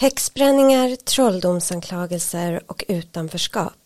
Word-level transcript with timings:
Häxbränningar, 0.00 0.96
trolldomsanklagelser 0.96 2.60
och 2.66 2.84
utanförskap. 2.88 3.78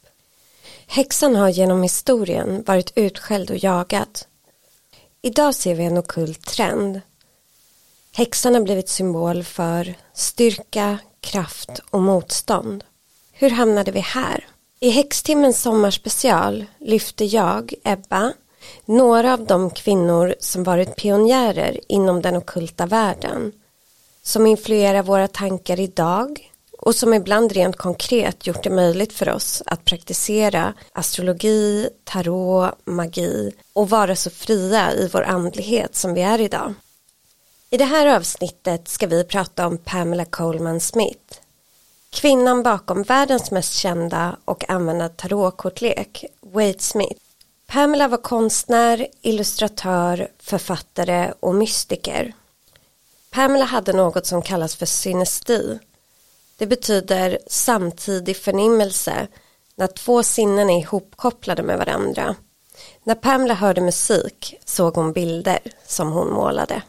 Häxan 0.87 1.37
har 1.37 1.49
genom 1.49 1.83
historien 1.83 2.63
varit 2.67 2.93
utskälld 2.95 3.51
och 3.51 3.65
jagad. 3.65 4.21
Idag 5.23 5.55
ser 5.55 5.75
vi 5.75 5.85
en 5.85 5.99
okult 5.99 6.47
trend. 6.47 7.01
Häxan 8.13 8.55
har 8.55 8.61
blivit 8.61 8.89
symbol 8.89 9.45
för 9.45 9.95
styrka, 10.13 10.99
kraft 11.21 11.81
och 11.91 12.03
motstånd. 12.03 12.85
Hur 13.33 13.51
hamnade 13.51 13.91
vi 13.91 14.01
här? 14.01 14.47
I 14.81 14.91
Häxtimmens 14.91 15.63
sommarspecial 15.63 16.65
lyfter 16.79 17.35
jag, 17.35 17.75
Ebba, 17.85 18.33
några 18.85 19.33
av 19.33 19.47
de 19.47 19.71
kvinnor 19.71 20.35
som 20.41 20.65
varit 20.65 20.97
pionjärer 20.97 21.81
inom 21.89 22.23
den 22.23 22.37
okulta 22.37 22.87
världen 22.87 23.53
som 24.27 24.47
influerar 24.47 25.03
våra 25.03 25.29
tankar 25.29 25.81
idag 25.81 26.51
och 26.79 26.95
som 26.95 27.15
ibland 27.15 27.53
rent 27.53 27.77
konkret 27.77 28.47
gjort 28.47 28.63
det 28.63 28.71
möjligt 28.71 29.13
för 29.13 29.29
oss 29.29 29.63
att 29.67 29.85
praktisera 29.85 30.75
astrologi, 30.93 31.89
tarot, 32.05 32.75
magi 32.85 33.53
och 33.73 33.91
vara 33.91 34.17
så 34.17 34.31
fria 34.31 34.93
i 34.93 35.11
vår 35.13 35.23
andlighet 35.23 35.97
som 35.97 36.15
vi 36.15 36.23
är 36.23 36.41
idag. 36.41 36.75
I 37.71 37.77
det 37.77 37.85
här 37.85 38.17
avsnittet 38.17 38.89
ska 38.89 39.07
vi 39.07 39.25
prata 39.25 39.67
om 39.67 39.79
Pamela 39.79 40.25
Coleman 40.25 40.81
Smith. 40.81 41.41
Kvinnan 42.11 42.63
bakom 42.63 43.03
världens 43.03 43.51
mest 43.51 43.75
kända 43.75 44.37
och 44.45 44.71
använda 44.71 45.09
tarotkortlek, 45.09 46.25
Wade 46.41 46.79
Smith. 46.79 47.21
Pamela 47.67 48.09
var 48.09 48.19
konstnär, 48.19 49.07
illustratör, 49.23 50.29
författare 50.39 51.33
och 51.41 51.55
mystiker. 51.55 52.35
Pamela 53.35 53.65
hade 53.65 53.93
något 53.93 54.27
som 54.27 54.43
kallas 54.43 54.77
för 54.77 54.87
synesti. 54.87 55.79
Det 56.57 56.67
betyder 56.67 57.39
samtidig 57.47 58.37
förnimmelse 58.37 59.27
när 59.77 59.87
två 59.87 60.23
sinnen 60.23 60.71
är 60.71 60.79
ihopkopplade 60.79 61.63
med 61.63 61.79
varandra. 61.79 62.35
När 63.05 63.15
Pamela 63.15 63.55
hörde 63.55 63.81
musik 63.81 64.55
såg 64.65 64.95
hon 64.95 65.13
bilder 65.13 65.59
som 65.87 66.13
hon 66.13 66.33
målade. 66.33 66.83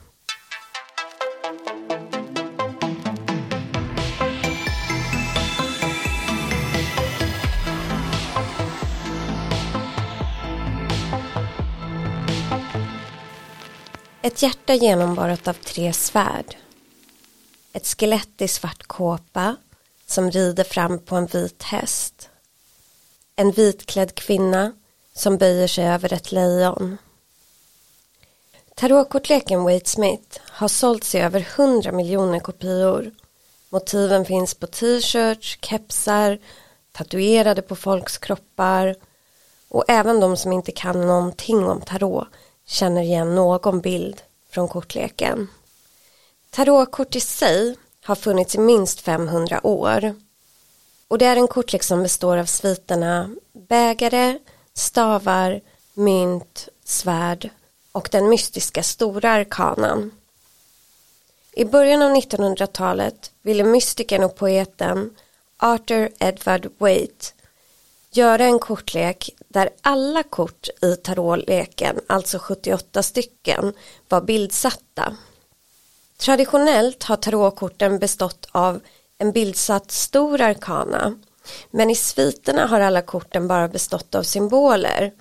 Ett 14.26 14.42
hjärta 14.42 14.73
genomborrat 14.73 15.48
av 15.48 15.54
tre 15.54 15.94
svärd. 15.94 16.58
Ett 17.73 17.88
skelett 17.88 18.42
i 18.42 18.48
svart 18.48 18.84
kåpa 18.84 19.56
som 20.06 20.31
rider 20.31 20.64
fram 20.64 21.00
på 21.00 21.16
en 21.16 21.26
vit 21.26 21.64
häst. 21.64 22.30
En 23.36 23.52
vitklädd 23.52 24.16
kvinna 24.16 24.73
som 25.14 25.38
böjer 25.38 25.68
sig 25.68 25.88
över 25.88 26.14
ett 26.14 26.31
lejon. 26.31 26.98
Tarotkortleken 28.76 29.64
Wade 29.64 29.86
Smith 29.86 30.40
har 30.42 30.68
sålts 30.68 31.16
i 31.16 31.20
över 31.20 31.48
100 31.58 31.92
miljoner 31.92 32.40
kopior. 32.40 33.12
Motiven 33.70 34.26
finns 34.26 34.53
på 34.53 34.68
t-shirts, 34.68 35.58
kepsar, 35.62 36.40
tatuerade 36.92 37.62
på 37.62 37.76
folks 37.76 38.18
kroppar 38.18 38.96
och 39.70 39.84
även 39.88 40.20
de 40.20 40.38
som 40.38 40.52
inte 40.52 40.72
kan 40.72 41.08
någonting 41.08 41.66
om 41.66 41.81
tarot 41.81 42.28
känner 42.66 43.02
igen 43.02 43.36
någon 43.36 43.82
bild 43.82 44.22
från 44.50 44.68
kortleken. 44.68 45.48
Tarotkort 46.50 47.16
i 47.16 47.20
sig 47.20 47.76
har 48.04 48.16
funnits 48.16 48.56
i 48.56 48.60
minst 48.60 49.02
500 49.02 49.68
år 49.68 50.16
och 51.08 51.18
det 51.18 51.26
är 51.26 51.36
en 51.36 51.48
kortlek 51.48 51.84
som 51.84 52.04
består 52.04 52.38
av 52.38 52.46
sviterna 52.46 53.30
bägare, 53.54 54.40
stavar, 54.74 55.62
mynt, 55.94 56.70
svärd 56.84 57.50
och 57.92 58.09
den 58.12 58.30
mystiska 58.30 58.84
stora 58.84 59.31
arkanan. 59.31 60.12
I 61.52 61.66
början 61.66 62.02
av 62.02 62.12
1900-talet 62.12 63.31
ville 63.42 63.64
mystikern 63.64 64.24
och 64.24 64.36
poeten 64.36 65.16
Arthur 65.58 66.09
Edward 66.20 66.70
Waite 66.78 67.25
göra 68.12 68.46
en 68.46 68.59
kortlek 68.59 69.30
där 69.56 69.70
alla 69.82 70.24
kort 70.24 70.70
i 70.82 70.96
tarotleken, 70.96 72.00
alltså 72.08 72.40
78 72.40 73.04
stycken, 73.04 73.74
var 74.10 74.22
bildsatta. 74.22 75.16
Traditionellt 76.18 77.04
har 77.04 77.16
tarotkorten 77.16 78.00
bestått 78.00 78.48
av 78.52 78.80
en 79.18 79.32
bildsatt 79.32 79.92
stor 79.92 80.42
arkana 80.42 81.16
men 81.72 81.90
i 81.90 81.96
sviterna 81.96 82.66
har 82.66 82.80
alla 82.80 83.02
korten 83.02 83.48
bara 83.48 83.68
bestått 83.68 84.16
av 84.16 84.24
symboler. 84.24 85.12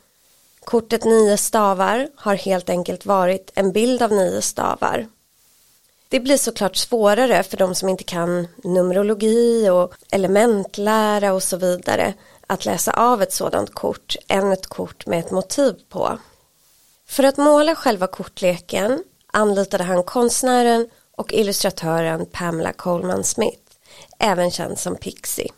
Kortet 0.65 1.05
nio 1.05 1.37
stavar 1.37 2.09
har 2.16 2.34
helt 2.34 2.71
enkelt 2.71 3.06
varit 3.06 3.53
en 3.55 3.72
bild 3.72 4.03
av 4.03 4.12
nio 4.12 4.43
stavar. 4.43 5.06
Det 6.09 6.21
blir 6.21 6.37
såklart 6.37 6.77
svårare 6.77 7.43
för 7.43 7.56
de 7.56 7.75
som 7.75 7.89
inte 7.89 8.05
kan 8.05 8.49
numerologi 8.65 9.69
och 9.71 9.95
elementlära 10.11 11.33
och 11.33 11.43
så 11.43 11.56
vidare 11.56 12.15
att 12.47 12.65
läsa 12.65 12.93
av 12.93 13.22
ett 13.22 13.32
sådant 13.32 13.75
kort 13.75 14.16
än 14.28 14.53
ett 14.53 14.66
kort 14.66 15.06
med 15.06 15.19
ett 15.19 15.31
motiv 15.31 15.75
på. 15.88 16.19
För 17.06 17.22
att 17.22 17.37
måla 17.37 17.75
själva 17.75 18.06
kortleken 18.06 19.05
anlitade 19.32 19.84
han 19.84 20.03
konstnären 20.03 20.88
och 21.16 21.33
illustratören 21.33 22.27
Pamela 22.27 22.72
Coleman 22.72 23.25
Smith, 23.25 23.62
även 24.19 24.50
känd 24.50 24.78
som 24.78 24.97
Pixie, 24.97 25.53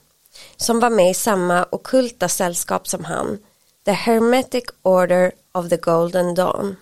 som 0.57 0.81
var 0.81 0.91
med 0.91 1.11
i 1.11 1.15
samma 1.15 1.67
okulta 1.71 2.29
sällskap 2.29 2.89
som 2.89 3.05
han, 3.05 3.39
The 3.85 3.93
Hermetic 3.93 4.65
Order 4.83 5.33
of 5.53 5.69
the 5.69 5.77
Golden 5.77 6.35
Dawn. 6.35 6.77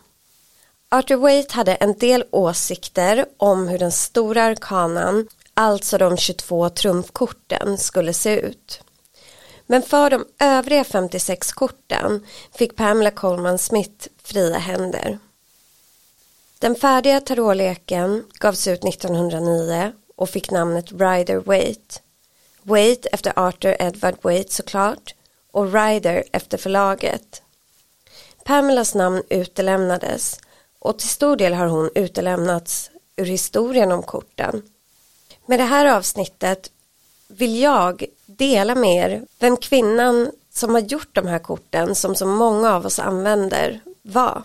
Arthur 0.88 1.16
Waite 1.16 1.54
hade 1.54 1.74
en 1.74 1.98
del 1.98 2.24
åsikter 2.30 3.26
om 3.36 3.68
hur 3.68 3.78
den 3.78 3.92
stora 3.92 4.42
arkanan, 4.42 5.28
alltså 5.54 5.98
de 5.98 6.16
22 6.16 6.68
trumfkorten, 6.68 7.78
skulle 7.78 8.12
se 8.12 8.40
ut. 8.40 8.80
Men 9.66 9.82
för 9.82 10.10
de 10.10 10.24
övriga 10.38 10.84
56 10.84 11.52
korten 11.52 12.26
fick 12.52 12.76
Pamela 12.76 13.10
Coleman 13.10 13.58
Smith 13.58 14.08
fria 14.22 14.58
händer. 14.58 15.18
Den 16.58 16.74
färdiga 16.74 17.20
tarotleken 17.20 18.24
gavs 18.38 18.66
ut 18.66 18.84
1909 18.84 19.92
och 20.16 20.30
fick 20.30 20.50
namnet 20.50 20.92
Rider 20.92 21.36
Waite. 21.36 22.00
Waite 22.62 23.08
efter 23.12 23.32
Arthur 23.36 23.76
Edward 23.82 24.14
Waite 24.22 24.54
såklart 24.54 25.14
och 25.50 25.74
Rider 25.74 26.24
efter 26.32 26.58
förlaget. 26.58 27.42
Pamelas 28.44 28.94
namn 28.94 29.22
utelämnades 29.30 30.40
och 30.78 30.98
till 30.98 31.08
stor 31.08 31.36
del 31.36 31.54
har 31.54 31.66
hon 31.66 31.90
utelämnats 31.94 32.90
ur 33.16 33.24
historien 33.24 33.92
om 33.92 34.02
korten. 34.02 34.62
Med 35.46 35.58
det 35.58 35.64
här 35.64 35.86
avsnittet 35.86 36.70
vill 37.28 37.60
jag 37.60 38.04
dela 38.26 38.74
med 38.74 39.12
er 39.12 39.26
vem 39.38 39.56
kvinnan 39.56 40.30
som 40.52 40.74
har 40.74 40.80
gjort 40.80 41.14
de 41.14 41.26
här 41.26 41.38
korten 41.38 41.94
som 41.94 42.14
så 42.14 42.26
många 42.26 42.74
av 42.74 42.86
oss 42.86 42.98
använder 42.98 43.80
var. 44.02 44.42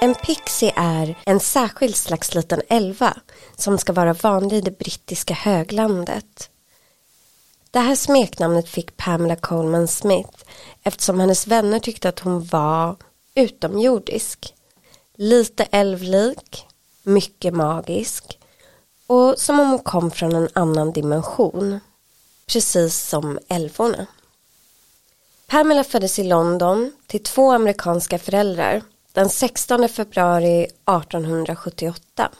En 0.00 0.14
pixie 0.14 0.72
är 0.76 1.18
en 1.26 1.40
särskild 1.40 1.96
slags 1.96 2.34
liten 2.34 2.62
elva 2.68 3.16
som 3.56 3.78
ska 3.78 3.92
vara 3.92 4.12
vanlig 4.12 4.56
i 4.56 4.60
det 4.60 4.78
brittiska 4.78 5.34
höglandet. 5.34 6.50
Det 7.70 7.78
här 7.78 7.94
smeknamnet 7.94 8.68
fick 8.68 8.96
Pamela 8.96 9.36
Coleman 9.36 9.88
Smith 9.88 10.44
eftersom 10.82 11.20
hennes 11.20 11.46
vänner 11.46 11.78
tyckte 11.78 12.08
att 12.08 12.20
hon 12.20 12.44
var 12.44 12.96
utomjordisk. 13.34 14.54
Lite 15.14 15.64
älvlik, 15.64 16.66
mycket 17.02 17.54
magisk 17.54 18.35
och 19.06 19.38
som 19.38 19.60
om 19.60 19.68
hon 19.68 19.78
kom 19.78 20.10
från 20.10 20.34
en 20.34 20.48
annan 20.52 20.92
dimension. 20.92 21.80
Precis 22.46 23.08
som 23.08 23.38
älvorna. 23.48 24.06
Pamela 25.46 25.84
föddes 25.84 26.18
i 26.18 26.24
London 26.24 26.92
till 27.06 27.22
två 27.22 27.52
amerikanska 27.52 28.18
föräldrar 28.18 28.82
den 29.12 29.28
16 29.28 29.88
februari 29.88 30.62
1878. 30.62 32.30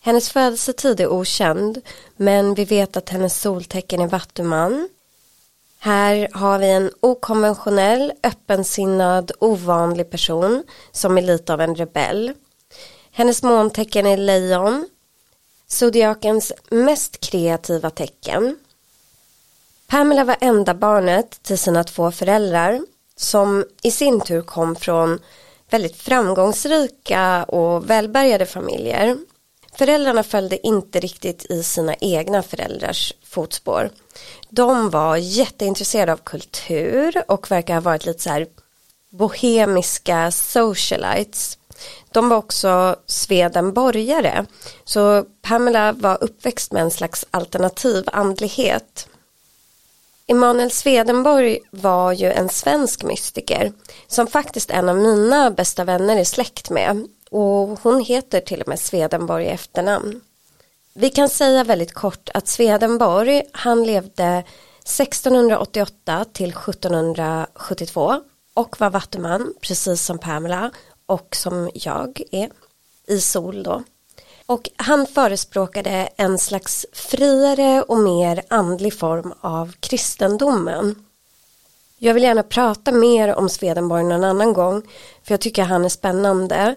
Hennes 0.00 0.30
födelsetid 0.30 1.00
är 1.00 1.12
okänd 1.12 1.80
men 2.16 2.54
vi 2.54 2.64
vet 2.64 2.96
att 2.96 3.08
hennes 3.08 3.40
soltecken 3.40 4.00
är 4.00 4.06
vattuman. 4.06 4.88
Här 5.78 6.28
har 6.32 6.58
vi 6.58 6.70
en 6.70 6.90
okonventionell, 7.00 8.12
öppensinnad, 8.22 9.32
ovanlig 9.38 10.10
person 10.10 10.64
som 10.92 11.18
är 11.18 11.22
lite 11.22 11.52
av 11.52 11.60
en 11.60 11.74
rebell. 11.74 12.32
Hennes 13.10 13.42
måntecken 13.42 14.06
är 14.06 14.16
lejon 14.16 14.88
Zodiakens 15.72 16.52
mest 16.70 17.20
kreativa 17.20 17.90
tecken. 17.90 18.58
Pamela 19.86 20.24
var 20.24 20.36
enda 20.40 20.74
barnet 20.74 21.42
till 21.42 21.58
sina 21.58 21.84
två 21.84 22.12
föräldrar 22.12 22.80
som 23.16 23.64
i 23.82 23.90
sin 23.90 24.20
tur 24.20 24.42
kom 24.42 24.76
från 24.76 25.18
väldigt 25.70 25.96
framgångsrika 25.96 27.44
och 27.44 27.90
välbärgade 27.90 28.46
familjer. 28.46 29.18
Föräldrarna 29.74 30.22
följde 30.22 30.66
inte 30.66 31.00
riktigt 31.00 31.46
i 31.50 31.62
sina 31.62 31.94
egna 31.94 32.42
föräldrars 32.42 33.14
fotspår. 33.24 33.90
De 34.48 34.90
var 34.90 35.16
jätteintresserade 35.16 36.12
av 36.12 36.20
kultur 36.24 37.22
och 37.28 37.50
verkar 37.50 37.74
ha 37.74 37.80
varit 37.80 38.06
lite 38.06 38.22
så 38.22 38.30
här 38.30 38.46
bohemiska 39.10 40.30
socialites. 40.30 41.58
De 42.12 42.28
var 42.28 42.36
också 42.36 42.96
svedenborgare 43.06 44.46
Så 44.84 45.24
Pamela 45.42 45.92
var 45.92 46.24
uppväxt 46.24 46.72
med 46.72 46.82
en 46.82 46.90
slags 46.90 47.24
alternativ 47.30 48.04
andlighet. 48.12 49.08
Emanuel 50.26 50.70
Swedenborg 50.70 51.58
var 51.70 52.12
ju 52.12 52.32
en 52.32 52.48
svensk 52.48 53.02
mystiker 53.02 53.72
som 54.06 54.26
faktiskt 54.26 54.70
en 54.70 54.88
av 54.88 54.96
mina 54.96 55.50
bästa 55.50 55.84
vänner 55.84 56.16
är 56.16 56.24
släkt 56.24 56.70
med 56.70 57.06
och 57.30 57.78
hon 57.82 58.00
heter 58.00 58.40
till 58.40 58.60
och 58.60 58.68
med 58.68 58.80
Swedenborg 58.80 59.44
i 59.44 59.48
efternamn. 59.48 60.20
Vi 60.94 61.10
kan 61.10 61.28
säga 61.28 61.64
väldigt 61.64 61.94
kort 61.94 62.28
att 62.34 62.48
Swedenborg 62.48 63.42
han 63.52 63.84
levde 63.84 64.44
1688 64.84 66.24
till 66.32 66.50
1772 66.50 68.20
och 68.54 68.80
var 68.80 68.90
vattuman 68.90 69.54
precis 69.60 70.02
som 70.02 70.18
Pamela 70.18 70.70
och 71.12 71.36
som 71.36 71.70
jag 71.74 72.22
är 72.30 72.50
i 73.06 73.20
sol 73.20 73.62
då. 73.62 73.82
Och 74.46 74.70
han 74.76 75.06
förespråkade 75.06 76.08
en 76.16 76.38
slags 76.38 76.86
friare 76.92 77.82
och 77.82 77.98
mer 77.98 78.42
andlig 78.48 78.98
form 78.98 79.34
av 79.40 79.72
kristendomen. 79.80 81.04
Jag 81.98 82.14
vill 82.14 82.22
gärna 82.22 82.42
prata 82.42 82.92
mer 82.92 83.34
om 83.34 83.48
Swedenborg 83.48 84.04
någon 84.04 84.24
annan 84.24 84.52
gång 84.52 84.82
för 85.22 85.32
jag 85.32 85.40
tycker 85.40 85.62
han 85.62 85.84
är 85.84 85.88
spännande. 85.88 86.74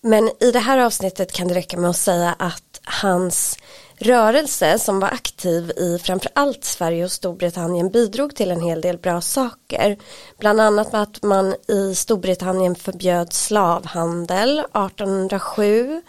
Men 0.00 0.30
i 0.40 0.50
det 0.52 0.58
här 0.58 0.78
avsnittet 0.78 1.32
kan 1.32 1.48
det 1.48 1.54
räcka 1.54 1.76
med 1.76 1.90
att 1.90 1.96
säga 1.96 2.34
att 2.38 2.80
hans 2.84 3.58
rörelse 4.02 4.78
som 4.78 5.00
var 5.00 5.08
aktiv 5.08 5.70
i 5.76 5.98
framförallt 5.98 6.64
Sverige 6.64 7.04
och 7.04 7.12
Storbritannien 7.12 7.90
bidrog 7.90 8.34
till 8.36 8.50
en 8.50 8.60
hel 8.60 8.80
del 8.80 8.98
bra 8.98 9.20
saker. 9.20 9.96
Bland 10.38 10.60
annat 10.60 10.92
med 10.92 11.02
att 11.02 11.22
man 11.22 11.54
i 11.68 11.94
Storbritannien 11.94 12.74
förbjöd 12.74 13.32
slavhandel 13.32 14.58
1807. 14.58 16.02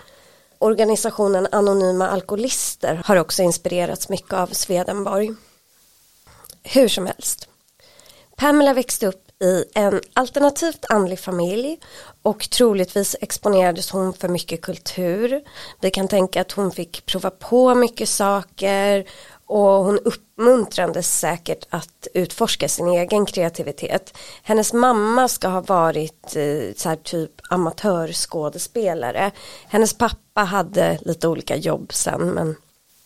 Organisationen 0.59 1.47
Anonyma 1.51 2.09
Alkoholister 2.09 3.01
har 3.05 3.15
också 3.15 3.43
inspirerats 3.43 4.09
mycket 4.09 4.33
av 4.33 4.47
Swedenborg. 4.47 5.33
Hur 6.63 6.87
som 6.87 7.05
helst. 7.05 7.47
Pamela 8.35 8.73
växte 8.73 9.07
upp 9.07 9.22
i 9.41 9.63
en 9.73 10.01
alternativt 10.13 10.85
andlig 10.89 11.19
familj 11.19 11.79
och 12.21 12.49
troligtvis 12.49 13.15
exponerades 13.21 13.91
hon 13.91 14.13
för 14.13 14.27
mycket 14.27 14.61
kultur. 14.61 15.41
Vi 15.81 15.91
kan 15.91 16.07
tänka 16.07 16.41
att 16.41 16.51
hon 16.51 16.71
fick 16.71 17.05
prova 17.05 17.29
på 17.29 17.75
mycket 17.75 18.09
saker 18.09 19.05
och 19.45 19.85
hon 19.85 19.99
uppmuntrades 19.99 21.19
säkert 21.19 21.65
att 21.69 22.07
utforska 22.13 22.69
sin 22.69 22.87
egen 22.87 23.25
kreativitet. 23.25 24.17
Hennes 24.43 24.73
mamma 24.73 25.27
ska 25.27 25.47
ha 25.47 25.61
varit 25.61 26.35
eh, 26.35 26.75
så 26.75 26.89
här 26.89 26.95
typ 26.95 27.31
amatörskådespelare. 27.49 29.31
Hennes 29.67 29.93
pappa 29.93 30.41
hade 30.41 30.99
lite 31.01 31.27
olika 31.27 31.55
jobb 31.55 31.93
sen 31.93 32.21
men 32.21 32.55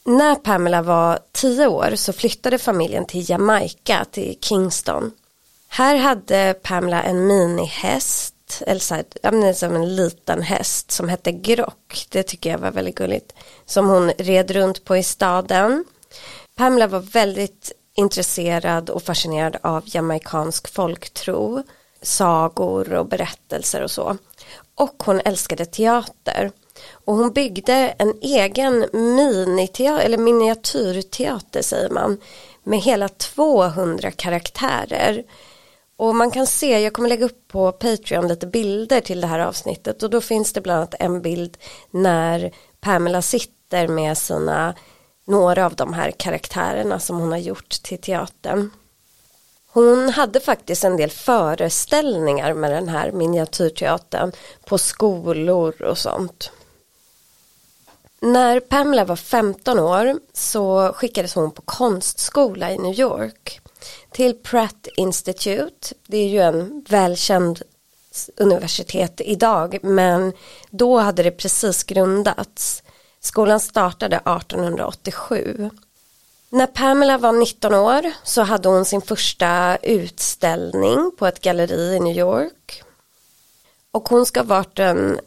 när 0.08 0.36
Pamela 0.36 0.82
var 0.82 1.20
tio 1.32 1.68
år 1.68 1.92
så 1.96 2.14
flyttade 2.14 2.58
familjen 2.58 3.06
till 3.06 3.30
Jamaica, 3.30 4.06
till 4.12 4.38
Kingston. 4.42 5.12
Här 5.68 5.96
hade 5.96 6.56
Pamela 6.64 7.04
en 7.04 7.28
minihäst, 7.28 8.62
eller 8.68 8.80
så 8.80 8.96
här, 8.96 9.54
som 9.54 9.75
en 9.75 9.96
liten 9.96 10.42
häst 10.42 10.92
som 10.92 11.10
hette 11.10 11.31
Grock. 11.31 12.08
Det 12.10 12.24
tycker 12.24 12.50
jag 12.50 12.58
var 12.58 12.72
väldigt 12.72 12.96
gulligt. 12.96 13.34
Som 13.66 13.90
hon 13.90 14.10
red 14.10 14.52
runt 14.52 14.86
på 14.86 14.98
i 14.98 15.04
staden. 15.04 15.86
Pamela 16.56 16.88
var 16.88 17.00
väldigt 17.00 17.72
intresserad 17.96 18.90
och 18.90 19.04
fascinerad 19.04 19.58
av 19.62 19.84
jamaikansk 19.86 20.74
folktro, 20.74 21.64
sagor 22.02 22.94
och 22.94 23.08
berättelser 23.08 23.84
och 23.84 23.92
så. 23.92 24.18
Och 24.75 25.04
hon 25.06 25.19
älskade 25.19 25.66
teater. 25.66 26.52
Och 26.92 27.16
hon 27.16 27.34
byggde 27.34 27.74
en 27.74 28.14
egen 28.22 28.86
miniteater, 28.94 30.06
eller 30.06 30.18
miniatyrteater 30.18 31.62
säger 31.62 31.90
man, 31.90 32.18
med 32.64 32.80
hela 32.80 33.10
200 33.10 34.12
karaktärer 34.12 35.24
och 35.98 36.16
man 36.16 36.32
kan 36.32 36.48
se, 36.48 36.80
jag 36.80 36.94
kommer 36.94 37.10
lägga 37.10 37.26
upp 37.26 37.48
på 37.48 37.72
Patreon 37.72 38.28
lite 38.28 38.48
bilder 38.48 39.02
till 39.02 39.22
det 39.22 39.28
här 39.28 39.40
avsnittet 39.40 40.04
och 40.04 40.10
då 40.10 40.22
finns 40.22 40.54
det 40.54 40.62
bland 40.62 40.78
annat 40.78 40.96
en 41.00 41.22
bild 41.22 41.58
när 41.92 42.52
Pamela 42.80 43.22
sitter 43.22 43.88
med 43.88 44.18
sina, 44.18 44.76
några 45.26 45.66
av 45.66 45.76
de 45.76 45.94
här 45.94 46.12
karaktärerna 46.12 47.00
som 47.00 47.20
hon 47.20 47.32
har 47.32 47.38
gjort 47.38 47.70
till 47.70 48.02
teatern. 48.02 48.70
Hon 49.68 50.10
hade 50.10 50.40
faktiskt 50.40 50.84
en 50.84 50.98
del 50.98 51.10
föreställningar 51.10 52.54
med 52.54 52.72
den 52.72 52.90
här 52.90 53.12
miniatyrteatern 53.12 54.32
på 54.66 54.78
skolor 54.78 55.82
och 55.82 55.98
sånt. 55.98 56.52
När 58.20 58.60
Pamela 58.60 59.06
var 59.06 59.16
15 59.16 59.80
år 59.80 60.20
så 60.34 60.94
skickades 60.96 61.36
hon 61.36 61.52
på 61.52 61.62
konstskola 61.62 62.72
i 62.72 62.78
New 62.78 63.00
York 63.00 63.62
till 64.18 64.34
Pratt 64.34 64.88
Institute. 64.96 65.96
Det 66.08 66.18
är 66.18 66.28
ju 66.28 66.40
en 66.40 66.86
välkänd 66.90 67.62
universitet 68.38 69.22
idag 69.22 69.78
men 69.84 70.34
då 70.69 70.98
hade 70.98 71.24
det 71.24 71.31
precis 71.31 71.84
grundats. 71.84 72.84
Skolan 73.19 73.60
startade 73.60 74.16
1887. 74.16 75.69
När 76.50 76.68
Pamela 76.68 77.18
var 77.18 77.31
19 77.31 77.74
år 77.74 78.12
så 78.24 78.42
hade 78.42 78.69
hon 78.69 78.86
sin 78.86 79.02
första 79.02 79.78
utställning 79.78 81.12
på 81.18 81.28
ett 81.28 81.42
galleri 81.42 81.96
i 81.96 82.00
New 82.00 82.18
York. 82.18 82.84
Och 83.92 84.10
hon 84.10 84.25
ska 84.25 84.40
ha 84.40 84.46
varit 84.46 84.80
en 84.80 85.19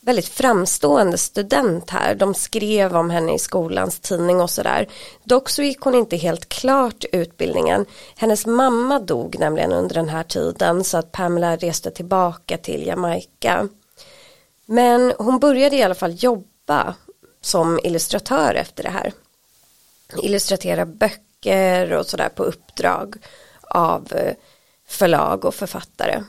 väldigt 0.00 0.28
framstående 0.28 1.18
student 1.18 1.90
här. 1.90 2.14
De 2.14 2.34
skrev 2.34 2.96
om 2.96 3.10
henne 3.10 3.34
i 3.34 3.38
skolans 3.38 4.00
tidning 4.00 4.40
och 4.40 4.50
sådär. 4.50 4.88
Dock 5.24 5.48
så 5.48 5.62
gick 5.62 5.80
hon 5.80 5.94
inte 5.94 6.16
helt 6.16 6.48
klart 6.48 7.04
utbildningen. 7.12 7.86
Hennes 8.16 8.46
mamma 8.46 8.98
dog 8.98 9.38
nämligen 9.38 9.72
under 9.72 9.94
den 9.94 10.08
här 10.08 10.22
tiden 10.22 10.84
så 10.84 10.98
att 10.98 11.12
Pamela 11.12 11.56
reste 11.56 11.90
tillbaka 11.90 12.58
till 12.58 12.86
Jamaica. 12.86 13.68
Men 14.66 15.12
hon 15.18 15.38
började 15.38 15.76
i 15.76 15.82
alla 15.82 15.94
fall 15.94 16.16
jobba 16.18 16.94
som 17.40 17.80
illustratör 17.82 18.54
efter 18.54 18.82
det 18.82 18.90
här. 18.90 19.12
Illustrera 20.22 20.86
böcker 20.86 21.92
och 21.92 22.06
sådär 22.06 22.28
på 22.28 22.42
uppdrag 22.42 23.16
av 23.62 24.12
eh, 24.12 24.34
förlag 24.86 25.44
och 25.44 25.54
författare. 25.54 26.22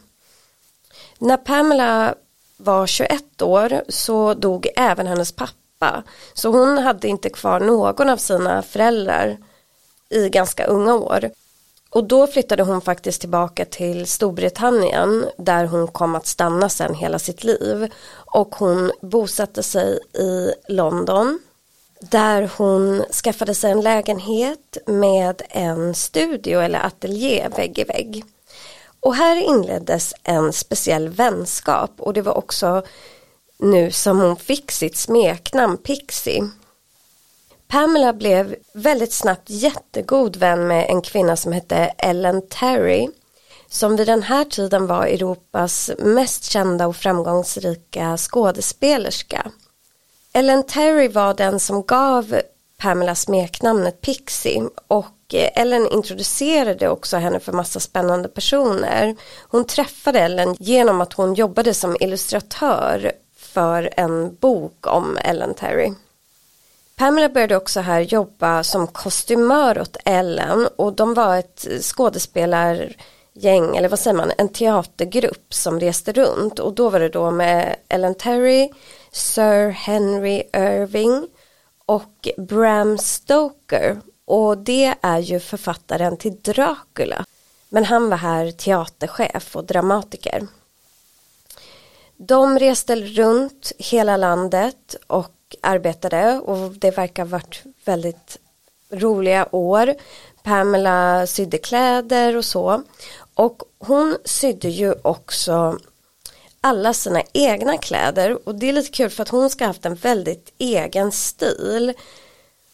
När 1.20 1.38
Pamela 1.38 2.16
var 2.60 2.88
21 2.88 3.42
år 3.42 3.82
så 3.90 4.34
dog 4.34 4.68
även 4.76 5.08
hennes 5.08 5.32
pappa. 5.32 6.04
Så 6.34 6.50
hon 6.50 6.78
hade 6.78 7.08
inte 7.08 7.30
kvar 7.30 7.60
någon 7.60 8.10
av 8.10 8.18
sina 8.18 8.62
föräldrar 8.62 9.38
i 10.10 10.30
ganska 10.30 10.66
unga 10.66 10.96
år. 10.96 11.32
Och 11.90 12.04
då 12.04 12.28
flyttade 12.28 12.64
hon 12.64 12.82
faktiskt 12.82 13.22
tillbaka 13.22 13.66
till 13.66 14.08
Storbritannien 14.08 15.26
där 15.38 15.66
hon 15.66 15.88
kom 15.88 16.16
att 16.16 16.28
stanna 16.28 16.70
sen 16.70 16.96
hela 16.96 17.20
sitt 17.20 17.44
liv. 17.44 17.94
Och 18.14 18.56
hon 18.56 18.92
bosatte 19.02 19.64
sig 19.64 20.00
i 20.14 20.54
London 20.68 21.40
där 22.00 22.50
hon 22.58 23.04
skaffade 23.24 23.56
sig 23.56 23.72
en 23.72 23.82
lägenhet 23.82 24.78
med 24.86 25.42
en 25.50 25.96
studio 25.96 26.60
eller 26.60 26.86
ateljé 26.86 27.48
vägg 27.56 27.80
i 27.80 27.84
vägg. 27.84 28.24
Och 29.00 29.16
här 29.16 29.36
inleddes 29.36 30.14
en 30.24 30.54
speciell 30.54 31.10
vänskap 31.10 31.92
och 31.98 32.14
det 32.14 32.22
var 32.22 32.38
också 32.38 32.84
nu 33.58 33.92
som 33.92 34.20
hon 34.20 34.36
fick 34.36 34.72
sitt 34.72 34.98
smeknamn 34.98 35.78
Pixie. 35.78 36.50
Pamela 37.68 38.14
blev 38.14 38.56
väldigt 38.74 39.14
snabbt 39.14 39.50
jättegod 39.50 40.36
vän 40.36 40.68
med 40.68 40.90
en 40.90 41.02
kvinna 41.02 41.36
som 41.36 41.52
hette 41.52 41.76
Ellen 41.98 42.48
Terry 42.48 43.08
som 43.70 43.96
vid 43.96 44.08
den 44.08 44.24
här 44.24 44.46
tiden 44.46 44.88
var 44.88 45.06
Europas 45.06 45.92
mest 45.98 46.44
kända 46.44 46.88
och 46.88 46.96
framgångsrika 46.96 48.18
skådespelerska. 48.18 49.52
Ellen 50.34 50.64
Terry 50.64 51.08
var 51.08 51.34
den 51.34 51.60
som 51.60 51.84
gav 51.84 52.42
Pamela 52.78 53.16
smeknamnet 53.16 54.02
Pixie 54.02 54.70
och 54.88 55.06
och 55.30 55.36
eh, 55.36 55.50
Ellen 55.56 55.88
introducerade 55.88 56.90
också 56.90 57.18
henne 57.18 57.40
för 57.40 57.52
massa 57.52 57.80
spännande 57.80 58.30
personer. 58.30 59.16
Hon 59.50 59.66
träffade 59.66 60.20
Ellen 60.20 60.56
genom 60.60 61.02
att 61.02 61.14
hon 61.14 61.34
jobbade 61.34 61.74
som 61.74 61.98
illustratör 62.00 63.12
för 63.38 63.90
en 63.98 64.36
bok 64.36 64.88
om 64.88 65.18
Ellen 65.24 65.54
Terry. 65.54 65.94
Pamela 66.96 67.30
började 67.30 67.56
också 67.56 67.80
här 67.80 68.02
jobba 68.02 68.64
som 68.64 68.88
kostymör 68.88 69.82
åt 69.82 69.98
Ellen 70.06 70.68
och 70.76 70.94
de 70.94 71.14
var 71.14 71.38
ett 71.38 71.68
skådespelargäng, 71.82 73.78
eller 73.78 73.90
vad 73.90 74.00
säger 74.00 74.18
man, 74.18 74.32
en 74.38 74.50
teatergrupp 74.50 75.54
som 75.54 75.80
reste 75.80 76.12
runt 76.12 76.60
och 76.60 76.74
då 76.74 76.90
var 76.90 77.00
det 77.00 77.10
då 77.10 77.32
med 77.32 77.76
Ellen 77.90 78.16
Terry, 78.16 78.70
Sir 79.12 79.70
Henry 79.70 80.44
Irving 80.54 81.28
och 81.86 82.28
Bram 82.38 82.98
Stoker 82.98 83.98
och 84.30 84.58
det 84.58 84.96
är 85.02 85.20
ju 85.20 85.40
författaren 85.40 86.18
till 86.18 86.42
Dracula. 86.42 87.26
Men 87.70 87.86
han 87.86 88.10
var 88.10 88.18
här 88.18 88.52
teaterchef 88.52 89.56
och 89.56 89.66
dramatiker. 89.66 90.48
De 92.18 92.60
reste 92.60 92.96
runt 92.96 93.72
hela 93.78 94.18
landet 94.18 94.96
och 95.08 95.56
arbetade 95.62 96.40
och 96.40 96.72
det 96.72 96.92
verkar 96.92 97.24
ha 97.24 97.30
varit 97.30 97.64
väldigt 97.86 98.38
roliga 98.92 99.48
år. 99.56 99.96
Pamela 100.44 101.28
sydde 101.28 101.58
kläder 101.58 102.36
och 102.36 102.46
så. 102.46 102.84
Och 103.34 103.64
hon 103.80 104.18
sydde 104.26 104.70
ju 104.70 104.94
också 105.02 105.78
alla 106.62 106.94
sina 106.94 107.22
egna 107.34 107.78
kläder 107.78 108.48
och 108.48 108.56
det 108.56 108.70
är 108.70 108.74
lite 108.74 108.92
kul 108.92 109.10
för 109.10 109.24
att 109.24 109.30
hon 109.30 109.50
ska 109.50 109.64
ha 109.64 109.70
haft 109.70 109.86
en 109.86 109.96
väldigt 109.96 110.54
egen 110.58 111.12
stil. 111.12 111.94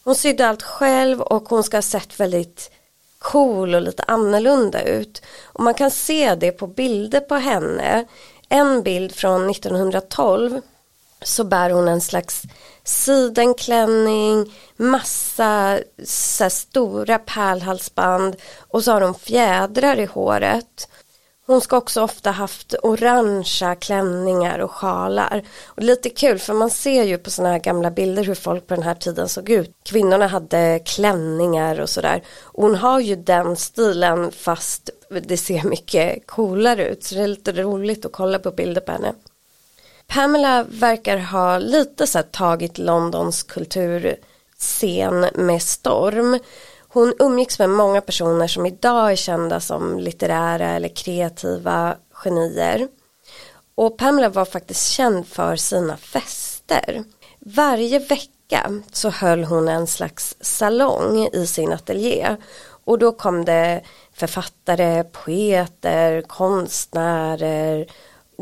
Hon 0.05 0.15
sydde 0.15 0.47
allt 0.47 0.63
själv 0.63 1.21
och 1.21 1.49
hon 1.49 1.63
ska 1.63 1.77
ha 1.77 1.81
sett 1.81 2.19
väldigt 2.19 2.71
cool 3.19 3.75
och 3.75 3.81
lite 3.81 4.03
annorlunda 4.07 4.83
ut. 4.83 5.21
Och 5.43 5.63
man 5.63 5.73
kan 5.73 5.91
se 5.91 6.35
det 6.35 6.51
på 6.51 6.67
bilder 6.67 7.19
på 7.19 7.35
henne. 7.35 8.05
En 8.49 8.83
bild 8.83 9.15
från 9.15 9.49
1912 9.49 10.61
så 11.21 11.43
bär 11.43 11.69
hon 11.69 11.87
en 11.87 12.01
slags 12.01 12.43
sidenklänning, 12.83 14.53
massa 14.75 15.79
så 16.03 16.49
stora 16.49 17.19
pärlhalsband 17.19 18.35
och 18.59 18.83
så 18.83 18.91
har 18.91 19.01
hon 19.01 19.15
fjädrar 19.15 19.99
i 19.99 20.05
håret. 20.05 20.87
Hon 21.47 21.61
ska 21.61 21.77
också 21.77 22.01
ofta 22.01 22.31
haft 22.31 22.75
orangea 22.83 23.75
klänningar 23.75 24.59
och 24.59 24.71
sjalar. 24.71 25.43
Och 25.65 25.83
lite 25.83 26.09
kul 26.09 26.39
för 26.39 26.53
man 26.53 26.69
ser 26.69 27.03
ju 27.03 27.17
på 27.17 27.29
sådana 27.29 27.51
här 27.51 27.59
gamla 27.59 27.91
bilder 27.91 28.23
hur 28.23 28.35
folk 28.35 28.67
på 28.67 28.75
den 28.75 28.83
här 28.83 28.95
tiden 28.95 29.29
såg 29.29 29.49
ut. 29.49 29.75
Kvinnorna 29.83 30.27
hade 30.27 30.79
klänningar 30.85 31.79
och 31.79 31.89
sådär. 31.89 32.23
hon 32.43 32.75
har 32.75 32.99
ju 32.99 33.15
den 33.15 33.55
stilen 33.55 34.31
fast 34.31 34.89
det 35.23 35.37
ser 35.37 35.63
mycket 35.63 36.27
coolare 36.27 36.87
ut. 36.89 37.03
Så 37.03 37.15
det 37.15 37.21
är 37.21 37.27
lite 37.27 37.51
roligt 37.51 38.05
att 38.05 38.11
kolla 38.11 38.39
på 38.39 38.51
bilder 38.51 38.81
på 38.81 38.91
henne. 38.91 39.13
Pamela 40.07 40.63
verkar 40.63 41.17
ha 41.17 41.57
lite 41.57 42.07
så 42.07 42.17
här 42.17 42.23
tagit 42.23 42.77
Londons 42.77 43.43
kulturscen 43.43 45.25
med 45.33 45.61
storm. 45.61 46.39
Hon 46.95 47.13
umgicks 47.19 47.59
med 47.59 47.69
många 47.69 48.01
personer 48.01 48.47
som 48.47 48.65
idag 48.65 49.11
är 49.11 49.15
kända 49.15 49.59
som 49.59 49.99
litterära 49.99 50.69
eller 50.69 50.87
kreativa 50.87 51.95
genier. 52.11 52.87
Och 53.75 53.97
Pamela 53.97 54.29
var 54.29 54.45
faktiskt 54.45 54.91
känd 54.91 55.27
för 55.27 55.55
sina 55.55 55.97
fester. 55.97 57.03
Varje 57.39 57.99
vecka 57.99 58.81
så 58.91 59.09
höll 59.09 59.43
hon 59.43 59.67
en 59.67 59.87
slags 59.87 60.35
salong 60.41 61.29
i 61.33 61.47
sin 61.47 61.73
ateljé. 61.73 62.35
Och 62.85 62.99
då 62.99 63.11
kom 63.11 63.45
det 63.45 63.81
författare, 64.13 65.03
poeter, 65.03 66.21
konstnärer. 66.21 67.87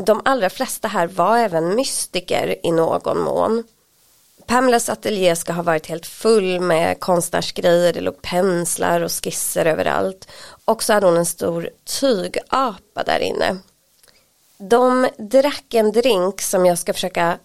De 0.06 0.22
allra 0.26 0.50
flesta 0.50 0.88
här 0.88 1.08
var 1.08 1.38
även 1.38 1.76
mystiker 1.76 2.56
i 2.64 2.72
någon 2.72 3.20
mån. 3.20 3.64
Pamelas 4.48 4.90
ateljé 4.90 5.36
ska 5.36 5.54
ha 5.54 5.64
varit 5.64 5.88
helt 5.88 6.06
full 6.06 6.60
med 6.60 7.00
konstnärsgrejer, 7.00 7.94
det 7.94 8.02
låg 8.02 8.22
penslar 8.22 9.02
och 9.02 9.12
skisser 9.12 9.66
överallt. 9.66 10.28
Och 10.66 10.84
så 10.84 10.94
hade 10.94 11.06
hon 11.06 11.18
en 11.18 11.26
stor 11.26 11.70
tygapa 12.00 13.04
där 13.06 13.20
inne. 13.20 13.58
De 14.58 15.08
drack 15.18 15.74
en 15.74 15.92
drink 15.92 16.42
som 16.42 16.66
jag 16.66 16.80
ska 16.80 16.94
försöka 16.94 17.38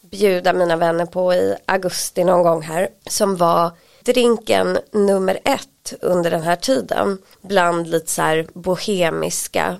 bjuda 0.00 0.52
mina 0.52 0.76
vänner 0.76 1.06
på 1.06 1.34
i 1.34 1.56
augusti 1.66 2.24
någon 2.24 2.42
gång 2.42 2.62
här. 2.62 2.88
Som 3.06 3.36
var 3.36 3.70
drinken 4.04 4.78
nummer 4.92 5.38
ett 5.44 5.94
under 6.00 6.30
den 6.30 6.42
här 6.42 6.56
tiden. 6.56 7.18
Bland 7.40 7.86
lite 7.86 8.10
så 8.10 8.22
här 8.22 8.46
bohemiska 8.52 9.78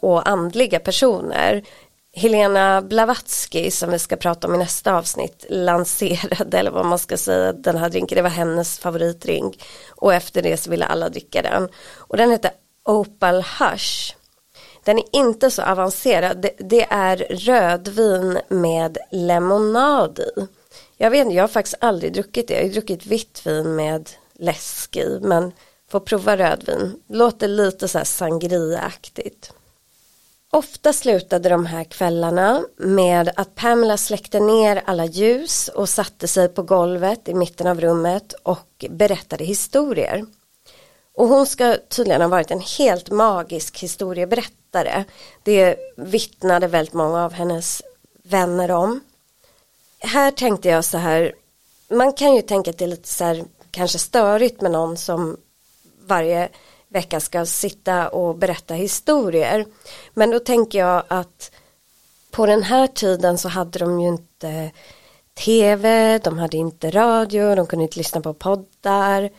och 0.00 0.28
andliga 0.28 0.78
personer. 0.78 1.62
Helena 2.18 2.82
Blavatsky 2.82 3.70
som 3.70 3.90
vi 3.90 3.98
ska 3.98 4.16
prata 4.16 4.46
om 4.46 4.54
i 4.54 4.58
nästa 4.58 4.94
avsnitt 4.94 5.46
lanserade 5.48 6.58
eller 6.58 6.70
vad 6.70 6.86
man 6.86 6.98
ska 6.98 7.16
säga 7.16 7.52
den 7.52 7.76
här 7.76 7.90
drinken, 7.90 8.16
det 8.16 8.22
var 8.22 8.30
hennes 8.30 8.78
favoritdrink. 8.78 9.64
Och 9.90 10.14
efter 10.14 10.42
det 10.42 10.56
så 10.56 10.70
ville 10.70 10.86
alla 10.86 11.08
dricka 11.08 11.42
den. 11.42 11.68
Och 11.96 12.16
den 12.16 12.30
heter 12.30 12.50
Opal 12.84 13.44
Hush. 13.58 14.14
Den 14.84 14.98
är 14.98 15.04
inte 15.12 15.50
så 15.50 15.62
avancerad, 15.62 16.42
det, 16.42 16.50
det 16.58 16.86
är 16.90 17.16
rödvin 17.30 18.38
med 18.48 18.98
lemonad 19.10 20.18
i. 20.18 20.46
Jag 20.96 21.10
vet 21.10 21.24
inte, 21.24 21.36
jag 21.36 21.42
har 21.42 21.48
faktiskt 21.48 21.76
aldrig 21.80 22.12
druckit 22.12 22.48
det, 22.48 22.54
jag 22.54 22.62
har 22.62 22.68
druckit 22.70 23.06
vitt 23.06 23.46
vin 23.46 23.76
med 23.76 24.10
läsk 24.38 24.96
i 24.96 25.18
men 25.22 25.52
får 25.90 26.00
prova 26.00 26.36
rödvin, 26.36 27.02
låter 27.08 27.48
lite 27.48 27.88
så 27.88 27.98
här 27.98 28.04
sangriaaktigt 28.04 29.52
Ofta 30.56 30.92
slutade 30.92 31.48
de 31.48 31.66
här 31.66 31.84
kvällarna 31.84 32.64
med 32.76 33.30
att 33.36 33.54
Pamela 33.54 33.96
släckte 33.96 34.40
ner 34.40 34.82
alla 34.86 35.04
ljus 35.04 35.68
och 35.68 35.88
satte 35.88 36.28
sig 36.28 36.48
på 36.48 36.62
golvet 36.62 37.28
i 37.28 37.34
mitten 37.34 37.66
av 37.66 37.80
rummet 37.80 38.32
och 38.32 38.84
berättade 38.90 39.44
historier. 39.44 40.26
Och 41.14 41.28
hon 41.28 41.46
ska 41.46 41.76
tydligen 41.88 42.20
ha 42.20 42.28
varit 42.28 42.50
en 42.50 42.60
helt 42.60 43.10
magisk 43.10 43.78
historieberättare. 43.78 45.04
Det 45.42 45.76
vittnade 45.96 46.66
väldigt 46.66 46.94
många 46.94 47.24
av 47.24 47.32
hennes 47.32 47.82
vänner 48.22 48.70
om. 48.70 49.00
Här 49.98 50.30
tänkte 50.30 50.68
jag 50.68 50.84
så 50.84 50.98
här, 50.98 51.34
man 51.88 52.12
kan 52.12 52.34
ju 52.34 52.42
tänka 52.42 52.70
att 52.70 52.78
det 52.78 52.84
är 52.84 52.88
lite 52.88 53.08
så 53.08 53.24
här 53.24 53.44
kanske 53.70 53.98
störigt 53.98 54.60
med 54.60 54.70
någon 54.70 54.96
som 54.96 55.36
varje 56.06 56.48
vecka 56.96 57.20
ska 57.20 57.46
sitta 57.46 58.08
och 58.08 58.36
berätta 58.36 58.74
historier. 58.74 59.66
Men 60.14 60.30
då 60.30 60.38
tänker 60.38 60.78
jag 60.78 61.02
att 61.08 61.50
på 62.30 62.46
den 62.46 62.62
här 62.62 62.86
tiden 62.86 63.38
så 63.38 63.48
hade 63.48 63.78
de 63.78 64.00
ju 64.00 64.08
inte 64.08 64.70
tv, 65.44 66.18
de 66.18 66.38
hade 66.38 66.56
inte 66.56 66.90
radio, 66.90 67.54
de 67.54 67.66
kunde 67.66 67.82
inte 67.82 67.98
lyssna 67.98 68.20
på 68.20 68.34
poddar 68.34 69.30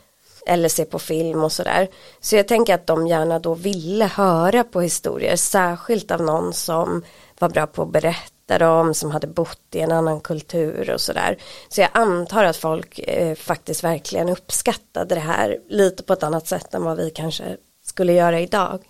eller 0.47 0.69
se 0.69 0.85
på 0.85 0.99
film 0.99 1.43
och 1.43 1.51
sådär. 1.51 1.87
Så 2.19 2.35
jag 2.35 2.47
tänker 2.47 2.73
att 2.73 2.87
de 2.87 3.07
gärna 3.07 3.39
då 3.39 3.53
ville 3.53 4.05
höra 4.05 4.63
på 4.63 4.81
historier, 4.81 5.35
särskilt 5.35 6.11
av 6.11 6.21
någon 6.21 6.53
som 6.53 7.03
var 7.39 7.49
bra 7.49 7.67
på 7.67 7.81
att 7.81 7.91
berätta 7.91 8.36
dem, 8.47 8.93
som 8.93 9.11
hade 9.11 9.27
bott 9.27 9.61
i 9.71 9.79
en 9.79 9.91
annan 9.91 10.21
kultur 10.21 10.89
och 10.93 11.01
sådär. 11.01 11.37
Så 11.69 11.81
jag 11.81 11.89
antar 11.93 12.43
att 12.43 12.57
folk 12.57 12.99
eh, 12.99 13.35
faktiskt 13.35 13.83
verkligen 13.83 14.29
uppskattade 14.29 15.15
det 15.15 15.21
här 15.21 15.57
lite 15.69 16.03
på 16.03 16.13
ett 16.13 16.23
annat 16.23 16.47
sätt 16.47 16.73
än 16.73 16.83
vad 16.83 16.97
vi 16.97 17.09
kanske 17.09 17.57
skulle 17.83 18.13
göra 18.13 18.39
idag. 18.39 18.83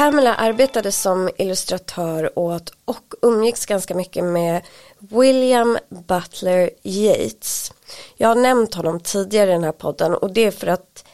Pamela 0.00 0.34
arbetade 0.34 0.92
som 0.92 1.30
illustratör 1.36 2.38
åt 2.38 2.72
och 2.84 3.14
umgicks 3.22 3.66
ganska 3.66 3.94
mycket 3.94 4.24
med 4.24 4.62
William 4.98 5.78
Butler 5.88 6.70
Yeats. 6.82 7.72
Jag 8.16 8.28
har 8.28 8.34
nämnt 8.34 8.74
honom 8.74 9.00
tidigare 9.00 9.50
i 9.50 9.52
den 9.52 9.64
här 9.64 9.72
podden 9.72 10.14
och 10.14 10.32
det 10.32 10.40
är 10.40 10.50
för 10.50 10.66
att 10.66 11.04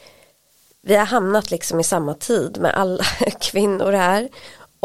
vi 0.83 0.97
har 0.97 1.07
hamnat 1.07 1.51
liksom 1.51 1.81
i 1.81 1.85
samma 1.85 2.15
tid 2.15 2.59
med 2.61 2.75
alla 2.75 3.05
kvinnor 3.41 3.93
här 3.93 4.29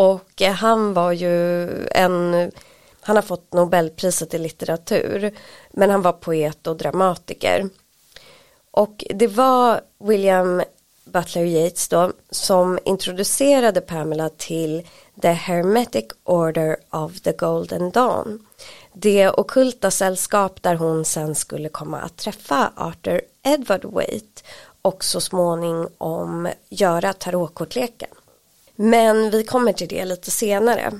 och 0.02 0.42
eh, 0.42 0.54
han 0.54 0.94
var 0.94 1.12
ju 1.12 1.68
en, 1.88 2.52
han 3.02 3.16
har 3.16 3.24
fått 3.24 3.54
Nobelpriset 3.54 4.34
i 4.34 4.38
litteratur, 4.38 5.32
men 5.72 5.90
han 5.90 6.02
var 6.02 6.12
poet 6.12 6.68
och 6.68 6.78
dramatiker. 6.78 7.70
Och 8.72 9.04
det 9.10 9.28
var 9.28 9.82
William 10.00 10.64
Butler 11.04 11.44
Yeats 11.44 11.88
då 11.88 12.12
som 12.30 12.80
introducerade 12.86 13.82
Pamela 13.82 14.30
till 14.30 14.88
The 15.22 15.32
Hermetic 15.32 16.06
Order 16.24 16.78
of 16.90 17.22
the 17.22 17.32
Golden 17.32 17.92
Dawn. 17.92 18.46
Det 18.94 19.30
okulta 19.30 19.92
sällskap 19.92 20.62
där 20.62 20.76
hon 20.76 21.06
sen 21.06 21.36
skulle 21.36 21.70
komma 21.70 22.00
att 22.00 22.18
träffa 22.18 22.72
Arthur 22.76 23.22
Edward 23.44 23.86
Waite 23.86 24.42
och 24.82 25.04
så 25.04 25.22
småningom 25.22 26.50
göra 26.70 27.14
tarotkortleken. 27.14 28.10
Men 28.84 29.30
vi 29.30 29.44
kommer 29.44 29.74
till 29.74 29.88
det 29.88 30.06
lite 30.06 30.32
senare. 30.32 30.92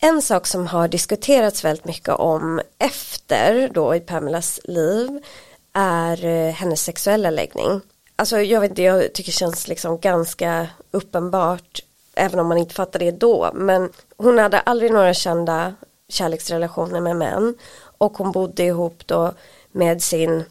En 0.00 0.22
sak 0.22 0.46
som 0.46 0.66
har 0.66 0.88
diskuterats 0.88 1.64
väldigt 1.64 1.84
mycket 1.84 2.14
om 2.14 2.60
efter 2.78 3.70
då 3.74 3.94
i 3.94 4.00
Pamelas 4.00 4.60
liv 4.64 5.24
är 5.72 6.24
eh, 6.24 6.52
hennes 6.52 6.82
sexuella 6.82 7.30
läggning. 7.30 7.80
Alltså 8.16 8.40
jag 8.40 8.60
vet 8.60 8.70
inte, 8.70 8.82
jag 8.82 9.12
tycker 9.12 9.32
det 9.32 9.36
känns 9.36 9.68
liksom 9.68 9.98
ganska 9.98 10.68
uppenbart 10.90 11.80
även 12.14 12.40
om 12.40 12.48
man 12.48 12.58
inte 12.58 12.74
fattar 12.74 12.98
det 12.98 13.10
då 13.10 13.50
men 13.54 13.90
hon 14.16 14.38
hade 14.38 14.60
aldrig 14.60 14.92
några 14.92 15.14
kända 15.14 15.74
kärleksrelationer 16.08 17.00
med 17.00 17.16
män 17.16 17.54
och 17.98 18.18
hon 18.18 18.32
bodde 18.32 18.64
ihop 18.64 19.06
då 19.06 19.32
med 19.72 20.02
sin 20.02 20.44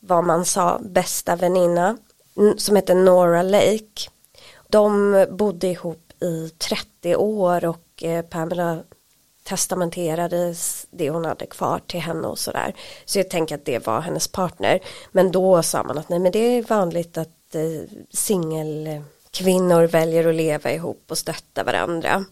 vad 0.00 0.24
man 0.24 0.44
sa 0.44 0.78
bästa 0.82 1.36
väninna 1.36 1.96
som 2.56 2.76
hette 2.76 2.94
Nora 2.94 3.42
Lake 3.42 4.10
de 4.76 5.26
bodde 5.30 5.66
ihop 5.66 6.12
i 6.22 6.48
30 6.48 7.16
år 7.16 7.64
och 7.64 8.02
eh, 8.02 8.22
Pamela 8.22 8.78
testamenterade 9.42 10.54
det 10.90 11.10
hon 11.10 11.24
hade 11.24 11.46
kvar 11.46 11.80
till 11.86 12.00
henne 12.00 12.28
och 12.28 12.38
sådär. 12.38 12.74
Så 13.04 13.18
jag 13.18 13.30
tänker 13.30 13.54
att 13.54 13.64
det 13.64 13.86
var 13.86 14.00
hennes 14.00 14.28
partner. 14.28 14.80
Men 15.12 15.32
då 15.32 15.62
sa 15.62 15.82
man 15.82 15.98
att 15.98 16.08
nej 16.08 16.18
men 16.18 16.32
det 16.32 16.38
är 16.38 16.62
vanligt 16.62 17.18
att 17.18 17.54
eh, 17.54 17.62
singelkvinnor 18.10 19.86
väljer 19.86 20.28
att 20.28 20.34
leva 20.34 20.72
ihop 20.72 21.02
och 21.08 21.18
stötta 21.18 21.64
varandra. 21.64 22.24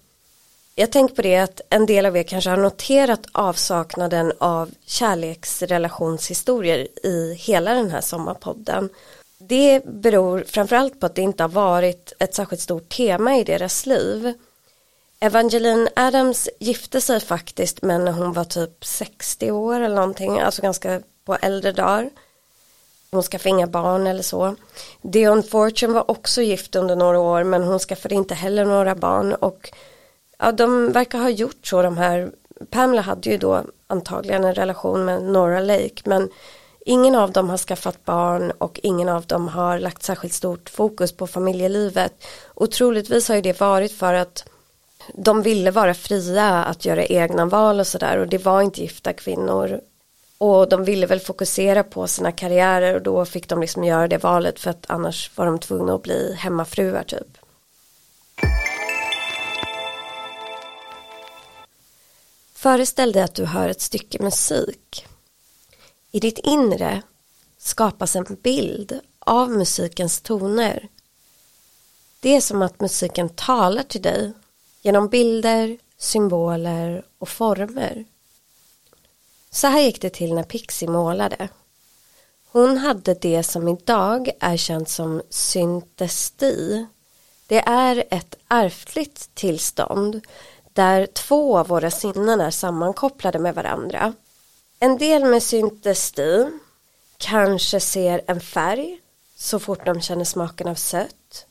Jag 0.74 0.92
tänker 0.92 1.14
på 1.14 1.22
det 1.22 1.36
att 1.36 1.60
en 1.70 1.86
del 1.86 2.06
av 2.06 2.16
er 2.16 2.22
kanske 2.22 2.50
har 2.50 2.56
noterat 2.56 3.26
avsaknaden 3.32 4.32
av 4.38 4.70
kärleksrelationshistorier 4.86 7.06
i 7.06 7.34
hela 7.34 7.74
den 7.74 7.90
här 7.90 8.00
sommarpodden. 8.00 8.88
Det 9.48 9.84
beror 9.84 10.44
framförallt 10.46 11.00
på 11.00 11.06
att 11.06 11.14
det 11.14 11.22
inte 11.22 11.42
har 11.42 11.48
varit 11.48 12.12
ett 12.18 12.34
särskilt 12.34 12.62
stort 12.62 12.88
tema 12.88 13.36
i 13.36 13.44
deras 13.44 13.86
liv. 13.86 14.34
Evangeline 15.20 15.88
Adams 15.96 16.48
gifte 16.60 17.00
sig 17.00 17.20
faktiskt 17.20 17.82
men 17.82 18.04
när 18.04 18.12
hon 18.12 18.32
var 18.32 18.44
typ 18.44 18.84
60 18.84 19.50
år 19.50 19.80
eller 19.80 19.94
någonting, 19.96 20.40
alltså 20.40 20.62
ganska 20.62 21.00
på 21.24 21.36
äldre 21.36 21.72
dagar. 21.72 22.10
Hon 23.10 23.22
skaffade 23.22 23.48
inga 23.48 23.66
barn 23.66 24.06
eller 24.06 24.22
så. 24.22 24.56
Dion 25.02 25.42
Fortune 25.42 25.94
var 25.94 26.10
också 26.10 26.42
gift 26.42 26.76
under 26.76 26.96
några 26.96 27.20
år 27.20 27.44
men 27.44 27.62
hon 27.62 27.78
skaffade 27.78 28.14
inte 28.14 28.34
heller 28.34 28.64
några 28.64 28.94
barn 28.94 29.34
och 29.34 29.72
ja, 30.38 30.52
de 30.52 30.92
verkar 30.92 31.18
ha 31.18 31.30
gjort 31.30 31.66
så 31.66 31.82
de 31.82 31.96
här. 31.96 32.32
Pamela 32.70 33.02
hade 33.02 33.30
ju 33.30 33.38
då 33.38 33.64
antagligen 33.86 34.44
en 34.44 34.54
relation 34.54 35.04
med 35.04 35.22
Nora 35.22 35.60
Lake 35.60 36.02
men 36.04 36.30
ingen 36.84 37.14
av 37.14 37.32
dem 37.32 37.50
har 37.50 37.58
skaffat 37.58 38.04
barn 38.04 38.50
och 38.50 38.80
ingen 38.82 39.08
av 39.08 39.26
dem 39.26 39.48
har 39.48 39.78
lagt 39.78 40.02
särskilt 40.02 40.34
stort 40.34 40.70
fokus 40.70 41.12
på 41.12 41.26
familjelivet. 41.26 42.24
Och 42.44 42.70
troligtvis 42.70 43.28
har 43.28 43.34
ju 43.34 43.42
det 43.42 43.60
varit 43.60 43.92
för 43.92 44.14
att 44.14 44.44
de 45.14 45.42
ville 45.42 45.70
vara 45.70 45.94
fria 45.94 46.64
att 46.64 46.84
göra 46.84 47.04
egna 47.04 47.46
val 47.46 47.80
och 47.80 47.86
sådär 47.86 48.18
och 48.18 48.28
det 48.28 48.38
var 48.38 48.62
inte 48.62 48.80
gifta 48.80 49.12
kvinnor 49.12 49.80
och 50.38 50.68
de 50.68 50.84
ville 50.84 51.06
väl 51.06 51.20
fokusera 51.20 51.82
på 51.82 52.06
sina 52.06 52.32
karriärer 52.32 52.94
och 52.94 53.02
då 53.02 53.24
fick 53.24 53.48
de 53.48 53.60
liksom 53.60 53.84
göra 53.84 54.08
det 54.08 54.18
valet 54.18 54.60
för 54.60 54.70
att 54.70 54.84
annars 54.88 55.30
var 55.34 55.46
de 55.46 55.58
tvungna 55.58 55.94
att 55.94 56.02
bli 56.02 56.34
hemmafruar 56.38 57.02
typ. 57.02 57.38
Föreställ 62.54 63.12
dig 63.12 63.22
att 63.22 63.34
du 63.34 63.44
hör 63.44 63.68
ett 63.68 63.80
stycke 63.80 64.22
musik. 64.22 65.06
I 66.14 66.20
ditt 66.20 66.38
inre 66.38 67.02
skapas 67.58 68.16
en 68.16 68.36
bild 68.42 69.00
av 69.18 69.50
musikens 69.50 70.20
toner. 70.20 70.88
Det 72.20 72.36
är 72.36 72.40
som 72.40 72.62
att 72.62 72.80
musiken 72.80 73.28
talar 73.28 73.82
till 73.82 74.02
dig 74.02 74.32
genom 74.82 75.08
bilder, 75.08 75.78
symboler 75.98 77.04
och 77.18 77.28
former. 77.28 78.04
Så 79.50 79.66
här 79.66 79.80
gick 79.80 80.00
det 80.00 80.10
till 80.10 80.34
när 80.34 80.42
Pixie 80.42 80.88
målade. 80.88 81.48
Hon 82.50 82.78
hade 82.78 83.14
det 83.14 83.42
som 83.42 83.68
idag 83.68 84.30
är 84.40 84.56
känt 84.56 84.88
som 84.88 85.22
syntesti. 85.30 86.86
Det 87.46 87.60
är 87.60 88.04
ett 88.10 88.34
ärftligt 88.48 89.30
tillstånd 89.34 90.20
där 90.72 91.06
två 91.06 91.58
av 91.58 91.68
våra 91.68 91.90
sinnen 91.90 92.40
är 92.40 92.50
sammankopplade 92.50 93.38
med 93.38 93.54
varandra. 93.54 94.14
En 94.84 94.98
del 94.98 95.24
med 95.24 95.42
syntesti 95.42 96.50
kanske 97.18 97.80
ser 97.80 98.20
en 98.26 98.40
färg 98.40 99.00
så 99.36 99.58
fort 99.58 99.86
de 99.86 100.00
känner 100.00 100.24
smaken 100.24 100.68
av 100.68 100.74
sött 100.74 101.46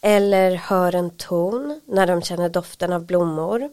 eller 0.00 0.54
hör 0.54 0.94
en 0.94 1.10
ton 1.10 1.80
när 1.86 2.06
de 2.06 2.22
känner 2.22 2.48
doften 2.48 2.92
av 2.92 3.06
blommor. 3.06 3.70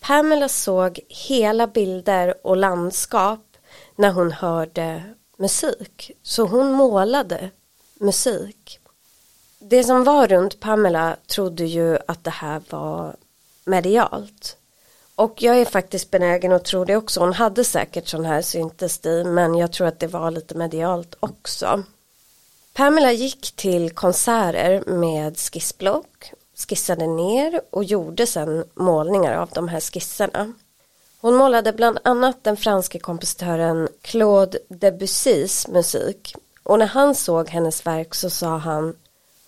Pamela 0.00 0.48
såg 0.48 1.00
hela 1.08 1.66
bilder 1.66 2.46
och 2.46 2.56
landskap 2.56 3.56
när 3.96 4.12
hon 4.12 4.32
hörde 4.32 5.14
musik. 5.36 6.10
Så 6.22 6.46
hon 6.46 6.72
målade 6.72 7.50
musik. 7.94 8.78
Det 9.58 9.84
som 9.84 10.04
var 10.04 10.26
runt 10.26 10.60
Pamela 10.60 11.16
trodde 11.26 11.64
ju 11.64 11.98
att 12.08 12.24
det 12.24 12.30
här 12.30 12.62
var 12.70 13.16
medialt. 13.64 14.56
Och 15.16 15.42
jag 15.42 15.60
är 15.60 15.64
faktiskt 15.64 16.10
benägen 16.10 16.52
att 16.52 16.64
tro 16.64 16.84
det 16.84 16.96
också. 16.96 17.20
Hon 17.20 17.32
hade 17.32 17.64
säkert 17.64 18.08
sån 18.08 18.24
här 18.24 18.42
syntesti 18.42 19.24
men 19.24 19.54
jag 19.54 19.72
tror 19.72 19.86
att 19.86 20.00
det 20.00 20.06
var 20.06 20.30
lite 20.30 20.54
medialt 20.54 21.16
också. 21.20 21.82
Pamela 22.74 23.12
gick 23.12 23.56
till 23.56 23.90
konserter 23.90 24.84
med 24.86 25.38
skissblock, 25.38 26.32
skissade 26.68 27.06
ner 27.06 27.60
och 27.70 27.84
gjorde 27.84 28.26
sedan 28.26 28.64
målningar 28.74 29.36
av 29.36 29.50
de 29.54 29.68
här 29.68 29.80
skisserna. 29.80 30.52
Hon 31.20 31.34
målade 31.34 31.72
bland 31.72 31.98
annat 32.04 32.44
den 32.44 32.56
franske 32.56 32.98
kompositören 32.98 33.88
Claude 34.02 34.58
Debussys 34.68 35.68
musik 35.68 36.34
och 36.62 36.78
när 36.78 36.86
han 36.86 37.14
såg 37.14 37.48
hennes 37.48 37.86
verk 37.86 38.14
så 38.14 38.30
sa 38.30 38.56
han 38.56 38.96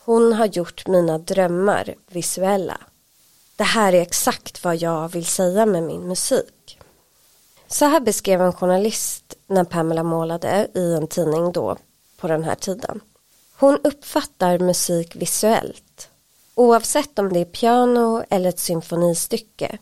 Hon 0.05 0.33
har 0.33 0.47
gjort 0.47 0.87
mina 0.87 1.19
drömmar 1.19 1.95
visuella. 2.11 2.79
Det 3.59 3.64
här 3.64 3.92
är 3.92 4.03
exakt 4.03 4.64
vad 4.64 4.77
jag 4.77 5.09
vill 5.09 5.27
säga 5.27 5.66
med 5.66 5.83
min 5.83 6.09
musik. 6.09 6.79
Så 7.66 7.85
här 7.85 8.01
beskrev 8.01 8.42
en 8.42 8.53
journalist 8.53 9.35
när 9.47 9.64
Pamela 9.64 10.03
målade 10.03 10.68
i 10.75 10.94
en 10.94 11.07
tidning 11.07 11.53
då 11.53 11.77
på 12.16 12.29
den 12.29 12.44
här 12.44 12.55
tiden. 12.55 13.01
Hon 13.59 13.79
uppfattar 13.85 14.59
musik 14.59 15.16
visuellt, 15.16 16.09
oavsett 16.55 17.18
om 17.18 17.33
det 17.33 17.40
är 17.40 17.44
piano 17.44 18.25
eller 18.31 18.49
ett 18.49 18.59
symfonistycke. 18.59 19.79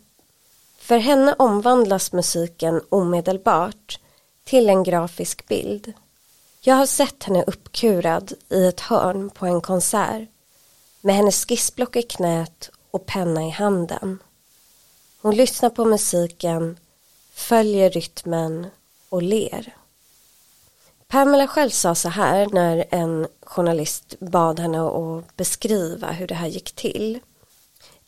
För 0.78 0.98
henne 0.98 1.34
omvandlas 1.38 2.12
musiken 2.12 2.82
omedelbart 2.88 4.00
till 4.44 4.68
en 4.68 4.82
grafisk 4.82 5.48
bild. 5.48 5.92
Jag 6.60 6.74
har 6.74 6.86
sett 6.86 7.24
henne 7.24 7.44
uppkurad 7.46 8.32
i 8.48 8.66
ett 8.66 8.80
hörn 8.80 9.30
på 9.30 9.46
en 9.46 9.60
konsert 9.60 10.28
med 11.00 11.14
hennes 11.14 11.44
skissblock 11.44 11.96
i 11.96 12.02
knät 12.02 12.70
och 12.96 13.06
penna 13.06 13.42
i 13.46 13.50
handen. 13.50 14.18
Hon 15.22 15.34
lyssnar 15.34 15.70
på 15.70 15.84
musiken, 15.84 16.78
följer 17.32 17.90
rytmen 17.90 18.66
och 19.08 19.22
ler. 19.22 19.74
Pamela 21.08 21.46
själv 21.46 21.70
sa 21.70 21.94
så 21.94 22.08
här 22.08 22.48
när 22.52 22.84
en 22.90 23.26
journalist 23.42 24.14
bad 24.20 24.60
henne 24.60 24.80
att 24.80 25.36
beskriva 25.36 26.10
hur 26.10 26.26
det 26.26 26.34
här 26.34 26.46
gick 26.46 26.72
till. 26.72 27.18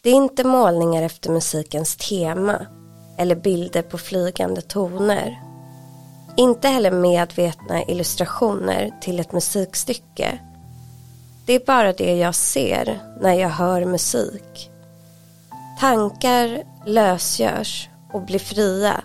Det 0.01 0.11
är 0.11 0.15
inte 0.15 0.45
målningar 0.45 1.03
efter 1.03 1.31
musikens 1.31 1.97
tema 1.97 2.67
eller 3.19 3.35
bilder 3.35 3.83
på 3.83 3.99
flygande 3.99 4.61
toner. 4.61 5.43
Inte 6.37 6.69
heller 6.69 6.91
medvetna 6.91 7.85
illustrationer 7.85 8.91
till 9.01 9.21
ett 9.21 9.33
musikstycke. 9.33 10.39
Det 11.47 11.53
är 11.53 11.67
bara 11.67 11.93
det 11.93 12.17
jag 12.17 12.35
ser 12.35 13.01
när 13.21 13.35
jag 13.35 13.49
hör 13.49 13.85
musik. 13.85 14.71
Tankar 15.79 16.63
lösgörs 16.87 17.89
och 18.13 18.23
blir 18.23 18.39
fria 18.39 19.01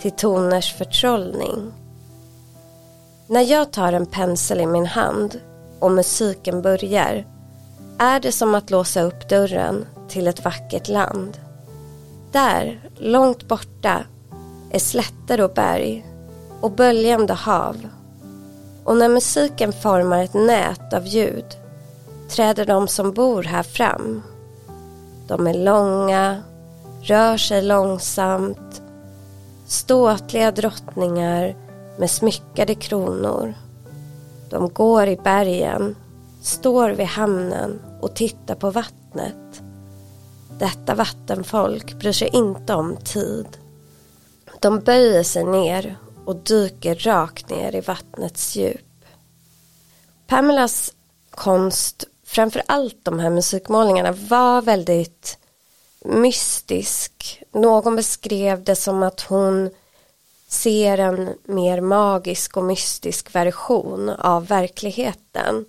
till 0.00 0.10
toners 0.10 0.74
förtrollning. 0.74 1.72
När 3.26 3.40
jag 3.40 3.72
tar 3.72 3.92
en 3.92 4.06
pensel 4.06 4.60
i 4.60 4.66
min 4.66 4.86
hand 4.86 5.40
och 5.80 5.90
musiken 5.90 6.62
börjar 6.62 7.26
är 7.98 8.20
det 8.20 8.32
som 8.32 8.54
att 8.54 8.70
låsa 8.70 9.02
upp 9.02 9.28
dörren 9.28 9.86
till 10.08 10.26
ett 10.26 10.44
vackert 10.44 10.88
land. 10.88 11.38
Där, 12.32 12.90
långt 12.96 13.48
borta, 13.48 14.04
är 14.70 14.78
slätter 14.78 15.40
och 15.40 15.54
berg 15.54 16.06
och 16.60 16.70
böljande 16.72 17.34
hav. 17.34 17.88
Och 18.84 18.96
när 18.96 19.08
musiken 19.08 19.72
formar 19.72 20.22
ett 20.22 20.34
nät 20.34 20.92
av 20.92 21.06
ljud 21.06 21.56
träder 22.28 22.66
de 22.66 22.88
som 22.88 23.12
bor 23.12 23.42
här 23.42 23.62
fram. 23.62 24.22
De 25.28 25.46
är 25.46 25.54
långa, 25.54 26.42
rör 27.02 27.36
sig 27.36 27.62
långsamt, 27.62 28.82
ståtliga 29.66 30.50
drottningar 30.50 31.56
med 31.98 32.10
smyckade 32.10 32.74
kronor. 32.74 33.54
De 34.50 34.68
går 34.68 35.08
i 35.08 35.16
bergen, 35.16 35.96
står 36.42 36.90
vid 36.90 37.06
hamnen 37.06 37.80
och 38.00 38.14
tittar 38.14 38.54
på 38.54 38.70
vattnet. 38.70 39.62
Detta 40.58 40.94
vattenfolk 40.94 41.98
bryr 41.98 42.12
sig 42.12 42.28
inte 42.28 42.74
om 42.74 42.96
tid. 42.96 43.46
De 44.60 44.80
böjer 44.80 45.22
sig 45.22 45.44
ner 45.44 45.96
och 46.24 46.36
dyker 46.36 46.94
rakt 46.94 47.50
ner 47.50 47.74
i 47.74 47.80
vattnets 47.80 48.56
djup. 48.56 49.04
Pamelas 50.26 50.92
konst, 51.30 52.04
framför 52.26 52.62
allt 52.66 52.98
de 53.02 53.18
här 53.18 53.30
musikmålningarna, 53.30 54.12
var 54.12 54.62
väldigt 54.62 55.38
mystisk. 56.04 57.42
Någon 57.52 57.96
beskrev 57.96 58.64
det 58.64 58.76
som 58.76 59.02
att 59.02 59.20
hon 59.20 59.70
ser 60.48 60.98
en 60.98 61.34
mer 61.44 61.80
magisk 61.80 62.56
och 62.56 62.64
mystisk 62.64 63.34
version 63.34 64.10
av 64.10 64.46
verkligheten. 64.46 65.64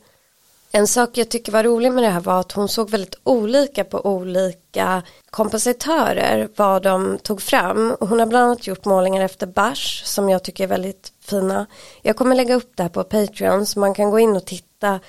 En 0.71 0.87
sak 0.87 1.17
jag 1.17 1.29
tycker 1.29 1.51
var 1.51 1.63
rolig 1.63 1.91
med 1.91 2.03
det 2.03 2.09
här 2.09 2.19
var 2.19 2.39
att 2.39 2.51
hon 2.51 2.69
såg 2.69 2.89
väldigt 2.89 3.15
olika 3.23 3.83
på 3.83 4.05
olika 4.05 5.03
kompositörer 5.29 6.49
vad 6.55 6.83
de 6.83 7.17
tog 7.23 7.41
fram. 7.41 7.95
Hon 7.99 8.19
har 8.19 8.25
bland 8.25 8.45
annat 8.45 8.67
gjort 8.67 8.85
målningar 8.85 9.25
efter 9.25 9.47
Bach 9.47 10.01
som 10.05 10.29
jag 10.29 10.43
tycker 10.43 10.63
är 10.63 10.67
väldigt 10.67 11.13
fina. 11.21 11.65
Jag 12.01 12.15
kommer 12.17 12.35
lägga 12.35 12.55
upp 12.55 12.71
det 12.75 12.83
här 12.83 12.89
på 12.89 13.03
Patreon 13.03 13.65
så 13.65 13.79
man 13.79 13.93
kan 13.93 14.09
gå 14.09 14.19
in 14.19 14.35
och 14.35 14.45
titta 14.45 14.99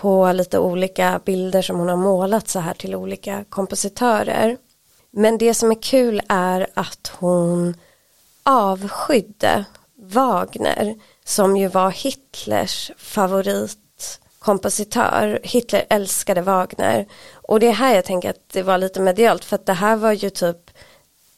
på 0.00 0.32
lite 0.32 0.58
olika 0.58 1.20
bilder 1.24 1.62
som 1.62 1.78
hon 1.78 1.88
har 1.88 1.96
målat 1.96 2.48
så 2.48 2.60
här 2.60 2.74
till 2.74 2.94
olika 2.94 3.44
kompositörer. 3.48 4.56
Men 5.10 5.38
det 5.38 5.54
som 5.54 5.70
är 5.70 5.82
kul 5.82 6.22
är 6.28 6.66
att 6.74 7.12
hon 7.18 7.76
avskydde 8.42 9.64
Wagner 9.96 10.94
som 11.24 11.56
ju 11.56 11.68
var 11.68 11.90
Hitlers 11.90 12.90
favoritkompositör. 12.96 15.40
Hitler 15.42 15.84
älskade 15.90 16.42
Wagner. 16.42 17.06
Och 17.32 17.60
det 17.60 17.66
är 17.66 17.72
här 17.72 17.94
jag 17.94 18.04
tänker 18.04 18.30
att 18.30 18.48
det 18.52 18.62
var 18.62 18.78
lite 18.78 19.00
medialt 19.00 19.44
för 19.44 19.56
att 19.56 19.66
det 19.66 19.72
här 19.72 19.96
var 19.96 20.12
ju 20.12 20.30
typ 20.30 20.70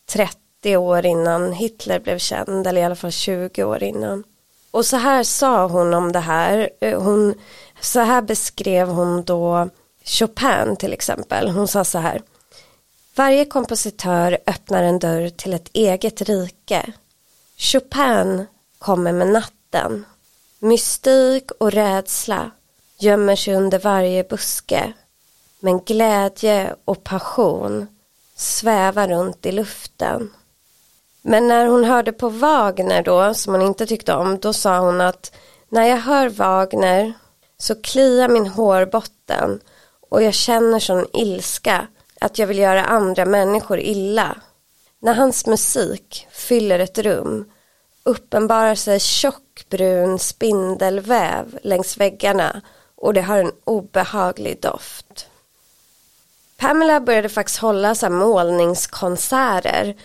30 0.09 0.77
år 0.77 1.07
innan 1.07 1.53
Hitler 1.53 2.01
blev 2.01 2.19
känd 2.19 2.67
eller 2.67 2.81
i 2.81 2.85
alla 2.85 2.97
fall 2.97 3.13
20 3.13 3.65
år 3.65 3.83
innan. 3.83 4.25
Och 4.71 4.87
så 4.87 4.97
här 4.97 5.23
sa 5.23 5.67
hon 5.67 5.95
om 5.95 6.13
det 6.13 6.21
här. 6.21 6.71
Eh, 6.81 7.03
hon, 7.03 7.35
så 7.81 8.01
här 8.01 8.23
beskrev 8.23 8.89
hon 8.89 9.25
då 9.25 9.69
Chopin 10.05 10.77
till 10.79 10.93
exempel. 10.93 11.49
Hon 11.49 11.69
sa 11.69 11.85
så 11.85 11.99
här. 11.99 12.23
Varje 13.15 13.45
kompositör 13.45 14.39
öppnar 14.47 14.83
en 14.83 14.99
dörr 14.99 15.29
till 15.29 15.55
ett 15.55 15.69
eget 15.73 16.23
rike. 16.23 16.93
Chopin 17.57 18.47
kommer 18.79 19.13
med 19.13 19.29
natten. 19.29 20.05
Mystik 20.59 21.51
och 21.51 21.73
rädsla 21.73 22.51
gömmer 22.99 23.37
sig 23.37 23.55
under 23.55 23.79
varje 23.79 24.25
buske. 24.25 24.93
Men 25.61 25.81
glädje 25.81 26.75
och 26.85 27.05
passion 27.05 27.87
svävar 28.37 29.09
runt 29.09 29.47
i 29.47 29.53
luften. 29.53 30.31
Men 31.23 31.49
när 31.49 31.67
hon 31.67 31.85
hörde 31.85 32.13
på 32.13 32.29
Wagner 32.29 33.03
då, 33.03 33.35
som 33.35 33.55
hon 33.55 33.63
inte 33.63 33.87
tyckte 33.87 34.15
om, 34.15 34.39
då 34.39 34.53
sa 34.53 34.79
hon 34.79 35.01
att 35.01 35.33
när 35.69 35.85
jag 35.85 35.97
hör 35.97 36.29
Wagner 36.29 37.13
så 37.61 37.75
kliar 37.75 38.29
min 38.29 38.47
hårbotten 38.47 39.61
och 40.11 40.23
jag 40.23 40.35
känner 40.35 40.79
sån 40.79 41.07
ilska 41.13 41.87
att 42.21 42.39
jag 42.39 42.47
vill 42.47 42.59
göra 42.59 42.85
andra 42.85 43.25
människor 43.25 43.79
illa. 43.81 44.37
När 44.99 45.15
hans 45.15 45.47
musik 45.47 46.27
fyller 46.31 46.79
ett 46.79 46.99
rum 46.99 47.51
uppenbarar 48.05 48.75
sig 48.75 49.01
tjock 49.01 49.67
brun 49.69 50.19
spindelväv 50.19 51.59
längs 51.63 51.97
väggarna 51.97 52.61
och 52.97 53.15
det 53.15 53.23
har 53.23 53.39
en 53.39 53.53
obehaglig 53.65 54.61
doft. 54.61 55.27
Pamela 56.57 57.01
började 57.01 57.29
faktiskt 57.29 57.59
hålla 57.59 57.95
så 57.95 58.11
målningskonserter 58.11 59.97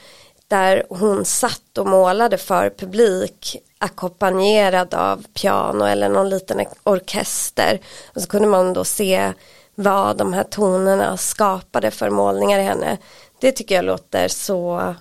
där 0.47 0.83
hon 0.89 1.25
satt 1.25 1.77
och 1.77 1.87
målade 1.87 2.37
för 2.37 2.69
publik 2.69 3.57
ackompanjerad 3.77 4.93
av 4.93 5.25
piano 5.33 5.85
eller 5.85 6.09
någon 6.09 6.29
liten 6.29 6.65
orkester 6.83 7.79
och 8.15 8.21
så 8.21 8.27
kunde 8.27 8.47
man 8.47 8.73
då 8.73 8.83
se 8.83 9.33
vad 9.75 10.17
de 10.17 10.33
här 10.33 10.43
tonerna 10.43 11.17
skapade 11.17 11.91
för 11.91 12.09
målningar 12.09 12.59
i 12.59 12.63
henne. 12.63 12.97
Det 13.39 13.51
tycker 13.51 13.75
jag 13.75 13.85
låter 13.85 14.27
så 14.27 14.95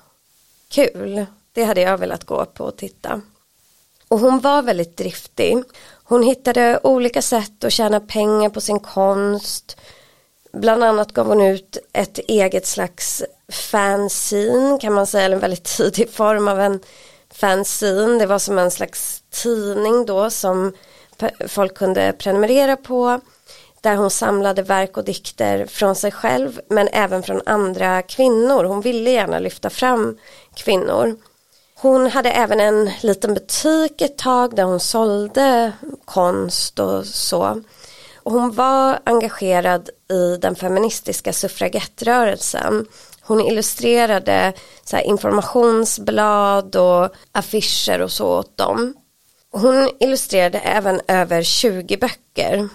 kul. 0.68 1.26
Det 1.52 1.64
hade 1.64 1.80
jag 1.80 1.98
velat 1.98 2.24
gå 2.24 2.44
på 2.44 2.64
och 2.64 2.76
titta. 2.76 3.20
Och 4.08 4.18
hon 4.18 4.40
var 4.40 4.62
väldigt 4.62 4.96
driftig. 4.96 5.62
Hon 6.04 6.22
hittade 6.22 6.80
olika 6.82 7.22
sätt 7.22 7.64
att 7.64 7.72
tjäna 7.72 8.00
pengar 8.00 8.50
på 8.50 8.60
sin 8.60 8.80
konst. 8.80 9.76
Bland 10.52 10.84
annat 10.84 11.12
gav 11.12 11.26
hon 11.26 11.40
ut 11.40 11.78
ett 11.92 12.18
eget 12.18 12.66
slags 12.66 13.22
fanzine 13.52 14.78
kan 14.80 14.92
man 14.92 15.06
säga, 15.06 15.24
eller 15.24 15.36
en 15.36 15.40
väldigt 15.40 15.64
tidig 15.64 16.10
form 16.10 16.48
av 16.48 16.60
en 16.60 16.80
fanzine. 17.34 18.18
Det 18.18 18.26
var 18.26 18.38
som 18.38 18.58
en 18.58 18.70
slags 18.70 19.22
tidning 19.30 20.06
då 20.06 20.30
som 20.30 20.72
folk 21.48 21.74
kunde 21.74 22.12
prenumerera 22.18 22.76
på 22.76 23.20
där 23.80 23.96
hon 23.96 24.10
samlade 24.10 24.62
verk 24.62 24.96
och 24.96 25.04
dikter 25.04 25.66
från 25.66 25.94
sig 25.94 26.12
själv 26.12 26.60
men 26.68 26.88
även 26.88 27.22
från 27.22 27.40
andra 27.46 28.02
kvinnor. 28.02 28.64
Hon 28.64 28.80
ville 28.80 29.10
gärna 29.10 29.38
lyfta 29.38 29.70
fram 29.70 30.18
kvinnor. 30.54 31.16
Hon 31.76 32.06
hade 32.06 32.30
även 32.30 32.60
en 32.60 32.90
liten 33.02 33.34
butik 33.34 34.00
ett 34.00 34.18
tag 34.18 34.56
där 34.56 34.62
hon 34.64 34.80
sålde 34.80 35.72
konst 36.04 36.78
och 36.78 37.06
så. 37.06 37.62
hon 38.24 38.52
var 38.52 38.98
engagerad 39.04 39.90
i 40.10 40.36
den 40.36 40.56
feministiska 40.56 41.32
suffragettrörelsen. 41.32 42.86
Hon 43.26 43.40
illustrerade 43.40 44.52
så 44.84 44.98
informationsblad 44.98 46.76
och 46.76 47.14
affischer 47.32 48.00
och 48.00 48.12
så 48.12 48.38
åt 48.38 48.56
dem. 48.56 48.94
Hon 49.50 49.90
illustrerade 50.00 50.58
även 50.58 51.00
över 51.08 51.42
20 51.42 51.96
böcker. 51.96 52.68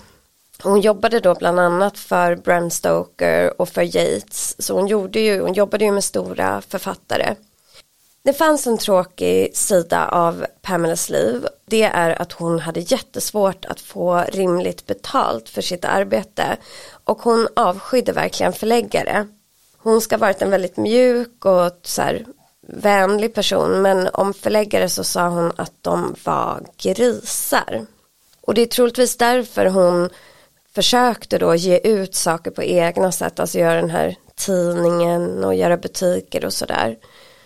Hon 0.64 0.82
jobbade 0.82 1.20
då 1.20 1.36
bland 1.36 1.60
annat 1.60 1.98
för 1.98 2.36
Bram 2.36 2.70
Stoker 2.70 3.62
och 3.62 3.70
för 3.70 3.96
Yates. 3.96 4.62
Så 4.62 4.74
hon, 4.74 4.88
gjorde 4.88 5.20
ju, 5.20 5.42
hon 5.42 5.54
jobbade 5.54 5.86
ju 5.86 5.92
med 5.92 6.04
stora 6.04 6.62
författare. 6.62 7.36
Det 8.24 8.34
fanns 8.34 8.68
en 8.68 8.78
tråkig 8.78 9.58
sida 9.58 10.08
av 10.08 10.46
Pamelas 10.62 11.10
liv. 11.10 11.48
Det 11.66 11.84
är 11.84 12.22
att 12.22 12.32
hon 12.32 12.60
hade 12.60 12.80
jättesvårt 12.80 13.66
att 13.66 13.82
få 13.82 14.24
rimligt 14.32 14.86
betalt 14.86 15.50
för 15.50 15.62
sitt 15.62 15.86
arbete. 15.86 16.58
Och 17.04 17.22
hon 17.22 17.48
avskydde 17.56 18.12
verkligen 18.12 18.54
förläggare. 18.54 19.28
Hon 19.82 20.02
ska 20.02 20.16
ha 20.16 20.20
varit 20.20 20.42
en 20.42 20.50
väldigt 20.50 20.78
mjuk 20.78 21.46
och 21.46 21.72
så 21.84 22.02
här, 22.02 22.26
vänlig 22.68 23.34
person. 23.34 23.82
Men 23.82 24.08
om 24.14 24.34
förläggare 24.34 24.90
så 24.90 25.04
sa 25.04 25.28
hon 25.28 25.52
att 25.56 25.74
de 25.82 26.16
var 26.24 26.62
grisar. 26.78 27.86
Och 28.42 28.54
det 28.54 28.62
är 28.62 28.66
troligtvis 28.66 29.18
därför 29.18 29.66
hon 29.66 30.10
försökte 30.76 31.38
då 31.38 31.56
ge 31.56 31.78
ut 31.78 32.16
saker 32.16 32.52
på 32.52 32.64
egna 32.64 33.12
sätt. 33.12 33.40
Alltså 33.40 33.60
göra 33.60 33.82
den 33.82 33.90
här 33.90 34.16
tidningen 34.36 35.44
och 35.44 35.56
göra 35.56 35.78
butiker 35.78 36.46
och 36.46 36.54
sådär. 36.54 36.98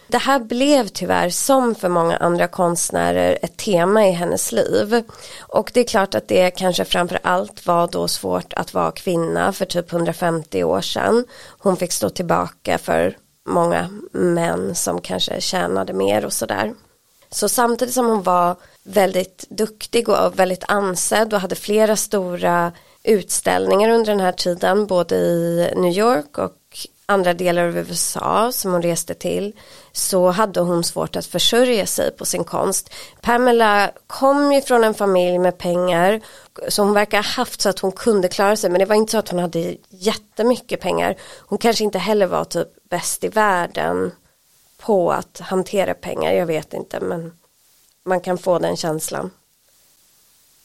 Det 0.08 0.18
här 0.18 0.40
blev 0.40 0.88
tyvärr 0.88 1.30
som 1.30 1.76
för 1.76 1.90
många 1.90 2.18
andra 2.18 2.48
konstnärer 2.48 3.40
ett 3.42 3.58
tema 3.58 4.08
i 4.08 4.12
hennes 4.12 4.52
liv. 4.52 5.04
Och 5.40 5.72
det 5.74 5.80
är 5.80 5.84
klart 5.84 6.16
att 6.16 6.28
det 6.28 6.52
kanske 6.52 6.86
framför 6.86 7.20
allt 7.24 7.66
var 7.66 7.88
då 7.88 8.08
svårt 8.08 8.54
att 8.54 8.74
vara 8.74 8.92
kvinna 8.92 9.54
för 9.54 9.66
typ 9.66 9.94
150 9.94 10.64
år 10.64 10.82
sedan. 10.82 11.26
Hon 11.60 11.78
fick 11.78 11.92
stå 11.92 12.10
tillbaka 12.10 12.78
för 12.78 13.18
många 13.46 13.90
män 14.12 14.76
som 14.76 15.02
kanske 15.02 15.42
tjänade 15.42 15.94
mer 15.94 16.26
och 16.26 16.34
sådär. 16.34 16.74
Så 17.30 17.50
samtidigt 17.50 17.94
som 17.94 18.06
hon 18.06 18.24
var 18.24 18.56
väldigt 18.84 19.46
duktig 19.50 20.10
och 20.10 20.40
väldigt 20.40 20.64
ansedd 20.68 21.34
och 21.34 21.40
hade 21.40 21.56
flera 21.56 21.96
stora 21.96 22.72
utställningar 23.04 23.90
under 23.90 24.12
den 24.12 24.20
här 24.20 24.32
tiden 24.32 24.88
både 24.88 25.16
i 25.16 25.70
New 25.76 25.92
York 25.92 26.38
och 26.38 26.52
andra 27.06 27.34
delar 27.34 27.68
av 27.68 27.78
USA 27.78 28.52
som 28.52 28.72
hon 28.72 28.82
reste 28.82 29.14
till 29.14 29.54
så 29.92 30.30
hade 30.30 30.60
hon 30.60 30.84
svårt 30.84 31.16
att 31.16 31.26
försörja 31.26 31.86
sig 31.86 32.12
på 32.12 32.26
sin 32.26 32.44
konst. 32.44 32.94
Pamela 33.22 33.92
kom 34.08 34.54
ju 34.54 34.62
från 34.62 34.84
en 34.84 34.94
familj 34.94 35.40
med 35.40 35.58
pengar 35.58 36.22
så 36.68 36.84
hon 36.84 36.94
verkar 36.94 37.18
ha 37.18 37.24
haft 37.24 37.62
så 37.62 37.70
att 37.70 37.80
hon 37.80 37.92
kunde 37.92 38.28
klara 38.28 38.56
sig 38.56 38.70
men 38.70 38.80
det 38.80 38.86
var 38.86 38.96
inte 38.96 39.12
så 39.12 39.18
att 39.18 39.30
hon 39.30 39.40
hade 39.40 39.76
jättemycket 39.90 40.82
pengar. 40.82 41.16
Hon 41.40 41.58
kanske 41.58 41.84
inte 41.84 42.00
heller 42.00 42.26
var 42.26 42.44
typ 42.44 42.68
bäst 42.90 43.24
i 43.24 43.28
världen 43.28 44.12
på 44.78 45.12
att 45.12 45.40
hantera 45.40 45.94
pengar, 45.94 46.32
jag 46.32 46.46
vet 46.46 46.74
inte 46.74 47.00
men 47.00 47.34
man 48.06 48.22
kan 48.22 48.38
få 48.38 48.60
den 48.60 48.78
känslan. 48.78 49.32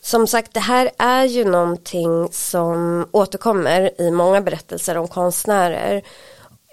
Som 0.08 0.26
sagt, 0.26 0.54
det 0.54 0.60
här 0.60 0.90
är 0.98 1.24
ju 1.24 1.44
någonting 1.44 2.28
som 2.32 3.06
återkommer 3.12 4.00
i 4.00 4.10
många 4.10 4.40
berättelser 4.40 4.96
om 4.96 5.08
konstnärer. 5.08 6.02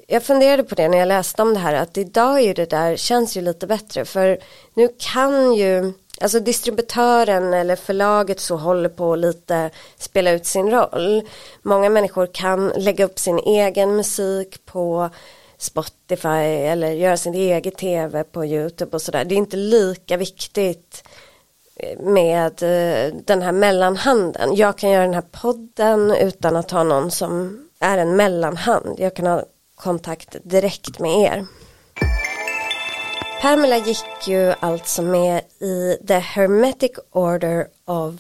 Jag 0.08 0.24
funderade 0.24 0.64
på 0.64 0.76
det 0.76 0.90
när 0.90 0.98
jag 0.98 1.08
läste 1.08 1.42
om 1.42 1.54
det 1.54 1.60
här 1.60 1.74
att 1.74 1.98
idag 1.98 2.40
är 2.40 2.42
ju 2.42 2.54
det 2.54 2.70
där 2.70 2.96
känns 2.96 3.38
ju 3.38 3.42
lite 3.42 3.68
bättre 3.68 4.06
för 4.06 4.38
nu 4.74 4.90
kan 4.98 5.54
ju 5.54 5.94
Alltså 6.22 6.40
distributören 6.40 7.54
eller 7.54 7.76
förlaget 7.76 8.40
så 8.40 8.56
håller 8.56 8.90
på 8.90 9.14
att 9.14 9.20
lite 9.20 9.70
spela 9.98 10.32
ut 10.32 10.46
sin 10.46 10.72
roll. 10.72 11.22
Många 11.62 11.90
människor 11.90 12.30
kan 12.34 12.68
lägga 12.68 13.06
upp 13.06 13.20
sin 13.20 13.40
egen 13.40 13.96
musik 13.96 14.66
på 14.66 15.10
Spotify 15.58 16.68
eller 16.68 16.92
göra 16.92 17.18
sin 17.18 17.34
egen 17.34 17.72
tv 17.72 18.24
på 18.24 18.46
YouTube 18.46 18.96
och 18.96 19.02
sådär. 19.02 19.26
Det 19.26 19.36
är 19.36 19.38
inte 19.38 19.58
lika 19.58 20.18
viktigt 20.18 21.04
med 22.00 22.64
eh, 22.64 23.14
den 23.26 23.42
här 23.42 23.52
mellanhanden. 23.52 24.56
Jag 24.56 24.78
kan 24.78 24.90
göra 24.90 25.04
den 25.04 25.14
här 25.14 25.26
podden 25.32 26.12
utan 26.12 26.56
att 26.56 26.72
ha 26.72 26.84
någon 26.84 27.12
som 27.12 27.66
är 27.80 27.98
en 27.98 28.16
mellanhand. 28.16 29.00
Jag 29.00 29.16
kan 29.16 29.26
ha 29.26 29.44
kontakt 29.76 30.36
direkt 30.44 31.00
med 31.00 31.20
er. 31.20 31.46
Pamela 33.42 33.78
gick 33.78 34.28
ju 34.28 34.54
alltså 34.60 35.02
med 35.02 35.42
i 35.60 35.98
The 36.08 36.18
Hermetic 36.18 36.92
Order 37.12 37.68
of 37.86 38.14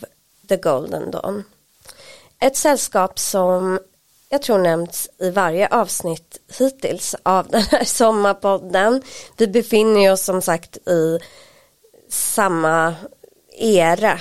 the 0.49 0.57
Golden 0.57 1.11
Dawn. 1.11 1.43
Ett 2.39 2.57
sällskap 2.57 3.19
som 3.19 3.79
jag 4.29 4.41
tror 4.41 4.57
nämnts 4.57 5.09
i 5.17 5.29
varje 5.29 5.67
avsnitt 5.67 6.39
hittills 6.57 7.15
av 7.23 7.47
den 7.47 7.61
här 7.61 7.83
sommarpodden. 7.83 9.01
Vi 9.37 9.47
befinner 9.47 10.11
oss 10.11 10.21
som 10.21 10.41
sagt 10.41 10.77
i 10.77 11.19
samma 12.09 12.95
era. 13.57 14.19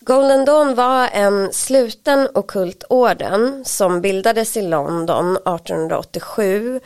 Golden 0.00 0.44
Dawn 0.44 0.74
var 0.74 1.08
en 1.12 1.52
sluten 1.52 2.28
okult 2.34 2.84
orden 2.88 3.64
som 3.64 4.00
bildades 4.00 4.56
i 4.56 4.62
London 4.62 5.36
1887 5.36 6.80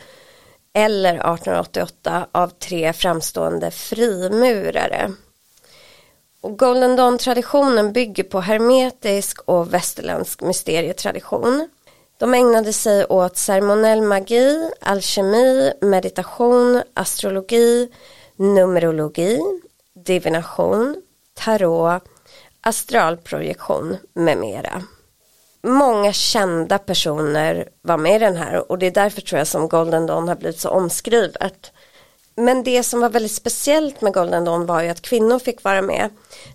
eller 0.73 1.13
1888 1.13 2.27
av 2.31 2.47
tre 2.47 2.93
framstående 2.93 3.71
frimurare. 3.71 5.11
Och 6.41 6.57
Golden 6.57 6.95
Dawn-traditionen 6.95 7.93
bygger 7.93 8.23
på 8.23 8.39
hermetisk 8.39 9.41
och 9.45 9.73
västerländsk 9.73 10.41
mysterietradition. 10.41 11.69
De 12.17 12.33
ägnade 12.33 12.73
sig 12.73 13.05
åt 13.05 13.37
ceremoniell 13.37 14.01
magi, 14.01 14.69
alkemi, 14.81 15.73
meditation, 15.81 16.81
astrologi, 16.93 17.89
numerologi, 18.35 19.39
divination, 20.05 20.95
tarot, 21.37 22.03
astralprojektion 22.61 23.97
med 24.13 24.37
mera. 24.37 24.83
Många 25.63 26.13
kända 26.13 26.77
personer 26.77 27.69
var 27.81 27.97
med 27.97 28.15
i 28.15 28.19
den 28.19 28.35
här 28.35 28.71
och 28.71 28.79
det 28.79 28.85
är 28.85 28.91
därför 28.91 29.21
tror 29.21 29.37
jag 29.37 29.47
som 29.47 29.67
Golden 29.67 30.05
Dawn 30.05 30.27
har 30.27 30.35
blivit 30.35 30.59
så 30.59 30.69
omskrivet. 30.69 31.71
Men 32.35 32.63
det 32.63 32.83
som 32.83 33.01
var 33.01 33.09
väldigt 33.09 33.31
speciellt 33.31 34.01
med 34.01 34.13
Golden 34.13 34.45
Dawn 34.45 34.65
var 34.65 34.81
ju 34.81 34.89
att 34.89 35.01
kvinnor 35.01 35.39
fick 35.39 35.63
vara 35.63 35.81
med. 35.81 36.09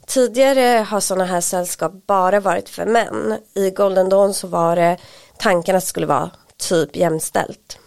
Tidigare 0.06 0.82
har 0.82 1.00
sådana 1.00 1.24
här 1.24 1.40
sällskap 1.40 1.92
bara 2.06 2.40
varit 2.40 2.68
för 2.68 2.86
män. 2.86 3.38
I 3.54 3.70
Golden 3.70 4.08
Dawn 4.08 4.34
så 4.34 4.46
var 4.46 4.76
det 4.76 4.96
tanken 5.38 5.76
att 5.76 5.82
det 5.82 5.88
skulle 5.88 6.06
vara 6.06 6.30
typ 6.56 6.96
jämställt. 6.96 7.78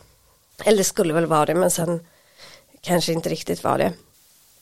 Eller 0.66 0.78
det 0.78 0.84
skulle 0.84 1.14
väl 1.14 1.26
vara 1.26 1.46
det 1.46 1.56
men 1.56 1.72
sen 1.72 2.08
kanske 2.82 3.14
inte 3.14 3.30
riktigt 3.30 3.64
var 3.64 3.78
det. 3.78 3.94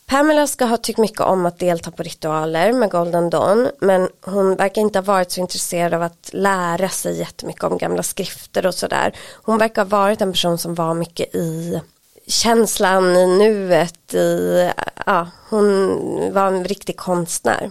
Pamela 0.06 0.46
ska 0.46 0.64
ha 0.64 0.76
tyckt 0.76 0.98
mycket 0.98 1.20
om 1.20 1.46
att 1.46 1.58
delta 1.58 1.90
på 1.90 2.02
ritualer 2.02 2.72
med 2.72 2.90
Golden 2.90 3.30
Dawn 3.30 3.70
men 3.80 4.08
hon 4.20 4.56
verkar 4.56 4.82
inte 4.82 4.98
ha 4.98 5.04
varit 5.04 5.30
så 5.30 5.40
intresserad 5.40 5.94
av 5.94 6.02
att 6.02 6.30
lära 6.32 6.88
sig 6.88 7.18
jättemycket 7.18 7.64
om 7.64 7.78
gamla 7.78 8.02
skrifter 8.02 8.66
och 8.66 8.74
sådär. 8.74 9.12
Hon 9.42 9.58
verkar 9.58 9.82
ha 9.82 9.88
varit 9.88 10.20
en 10.20 10.32
person 10.32 10.58
som 10.58 10.74
var 10.74 10.94
mycket 10.94 11.34
i 11.34 11.80
känslan 12.26 13.16
i 13.16 13.26
nuet, 13.26 14.14
i, 14.14 14.70
ja, 15.06 15.28
hon 15.48 15.98
var 16.32 16.46
en 16.46 16.64
riktig 16.64 16.96
konstnär. 16.96 17.70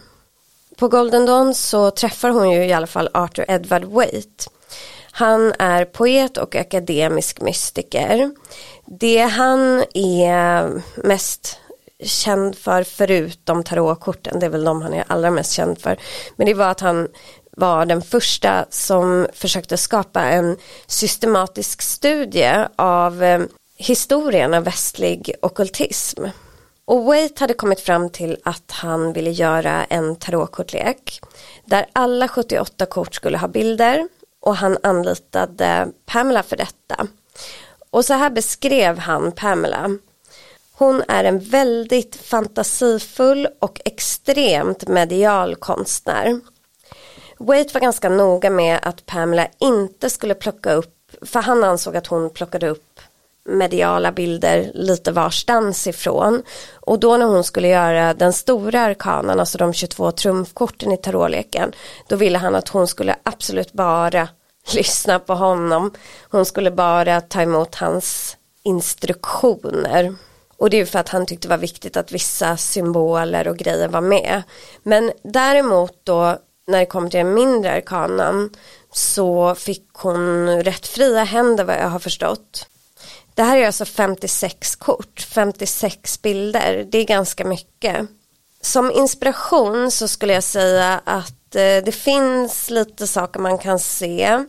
På 0.78 0.88
Golden 0.88 1.26
Dawn 1.26 1.56
så 1.56 1.92
träffar 1.92 2.30
hon 2.30 2.52
ju 2.52 2.66
i 2.66 2.74
alla 2.74 2.88
fall 2.88 3.10
Arthur 3.14 3.46
Edward 3.48 3.84
Waite. 3.84 4.46
Han 5.12 5.54
är 5.60 5.86
poet 5.86 6.38
och 6.38 6.56
akademisk 6.56 7.42
mystiker. 7.42 8.32
Det 8.86 9.22
han 9.22 9.84
är 9.94 10.82
mest 11.08 11.60
känd 12.04 12.56
för 12.58 12.84
förutom 12.84 13.64
tarotkorten, 13.64 14.40
det 14.40 14.46
är 14.46 14.50
väl 14.50 14.64
de 14.64 14.82
han 14.82 14.94
är 14.94 15.04
allra 15.08 15.32
mest 15.32 15.52
känd 15.52 15.80
för. 15.80 15.98
Men 16.36 16.48
det 16.48 16.54
var 16.54 16.70
att 16.70 16.80
han 16.80 17.08
var 17.58 17.86
den 17.86 18.02
första 18.02 18.66
som 18.70 19.28
försökte 19.34 19.78
skapa 19.78 20.22
en 20.22 20.58
systematisk 20.88 21.82
studie 21.82 22.66
av 22.76 23.24
eh, 23.24 23.42
historien 23.78 24.54
av 24.54 24.64
västlig 24.64 25.36
okultism. 25.42 26.24
Och 26.86 27.04
Waite 27.04 27.44
hade 27.44 27.54
kommit 27.54 27.80
fram 27.80 28.10
till 28.10 28.38
att 28.44 28.72
han 28.72 29.14
ville 29.14 29.32
göra 29.32 29.84
en 29.84 30.16
tarotkortlek 30.16 31.20
där 31.66 31.86
alla 31.94 32.28
78 32.28 32.86
kort 32.86 33.16
skulle 33.16 33.38
ha 33.38 33.48
bilder 33.48 34.08
och 34.42 34.56
han 34.56 34.78
anlitade 34.84 35.88
Pamela 36.06 36.44
för 36.44 36.58
detta. 36.58 37.08
Och 37.90 38.06
så 38.06 38.14
här 38.14 38.30
beskrev 38.30 38.98
han 38.98 39.32
Pamela. 39.32 39.98
Hon 40.76 41.04
är 41.08 41.24
en 41.24 41.40
väldigt 41.40 42.16
fantasifull 42.16 43.48
och 43.60 43.82
extremt 43.86 44.88
medial 44.88 45.56
konstnär. 45.56 46.40
Waite 47.38 47.74
var 47.74 47.82
ganska 47.82 48.10
noga 48.10 48.50
med 48.50 48.80
att 48.82 49.06
Pamela 49.06 49.48
inte 49.60 50.10
skulle 50.10 50.34
plocka 50.34 50.74
upp, 50.74 51.12
för 51.22 51.42
han 51.42 51.64
ansåg 51.64 51.98
att 51.98 52.08
hon 52.08 52.30
plockade 52.30 52.70
upp 52.70 53.00
mediala 53.46 54.12
bilder 54.12 54.72
lite 54.74 55.12
varstans 55.12 55.88
ifrån. 55.88 56.44
Och 56.74 57.00
då 57.00 57.18
när 57.18 57.26
hon 57.26 57.44
skulle 57.44 57.68
göra 57.68 58.14
den 58.14 58.34
stora 58.34 58.82
arkanan, 58.82 59.40
alltså 59.40 59.58
de 59.58 59.74
22 59.74 60.12
trumfkorten 60.12 60.92
i 60.92 60.98
tarotleken, 60.98 61.72
då 62.08 62.16
ville 62.16 62.38
han 62.38 62.56
att 62.56 62.70
hon 62.70 62.88
skulle 62.88 63.16
absolut 63.24 63.74
bara 63.74 64.28
lyssna 64.74 65.20
på 65.20 65.34
honom. 65.34 65.92
Hon 66.30 66.46
skulle 66.46 66.72
bara 66.72 67.22
ta 67.22 67.42
emot 67.42 67.76
hans 67.76 68.38
instruktioner. 68.64 70.16
Och 70.64 70.70
det 70.70 70.80
är 70.80 70.86
för 70.86 71.00
att 71.00 71.10
han 71.10 71.26
tyckte 71.26 71.48
det 71.48 71.50
var 71.50 71.58
viktigt 71.58 71.98
att 71.98 72.12
vissa 72.12 72.58
symboler 72.58 73.48
och 73.48 73.58
grejer 73.58 73.88
var 73.88 74.02
med. 74.02 74.44
Men 74.84 75.12
däremot 75.24 76.00
då 76.04 76.38
när 76.68 76.80
det 76.80 76.86
kom 76.86 77.10
till 77.10 77.18
den 77.18 77.34
mindre 77.34 77.72
arkanan 77.72 78.50
så 78.92 79.56
fick 79.56 79.90
hon 79.94 80.48
rätt 80.64 80.88
fria 80.88 81.24
händer 81.24 81.64
vad 81.64 81.76
jag 81.76 81.90
har 81.90 82.00
förstått. 82.00 82.68
Det 83.34 83.44
här 83.44 83.58
är 83.58 83.66
alltså 83.66 83.86
56 83.86 84.76
kort, 84.76 85.22
56 85.22 86.22
bilder, 86.22 86.88
det 86.92 86.98
är 86.98 87.06
ganska 87.06 87.46
mycket. 87.46 88.08
Som 88.62 88.92
inspiration 88.92 89.92
så 89.92 90.08
skulle 90.08 90.34
jag 90.34 90.44
säga 90.44 91.02
att 91.04 91.56
eh, 91.56 91.84
det 91.86 91.96
finns 91.96 92.70
lite 92.70 93.08
saker 93.08 93.40
man 93.40 93.58
kan 93.58 93.80
se. 93.80 94.46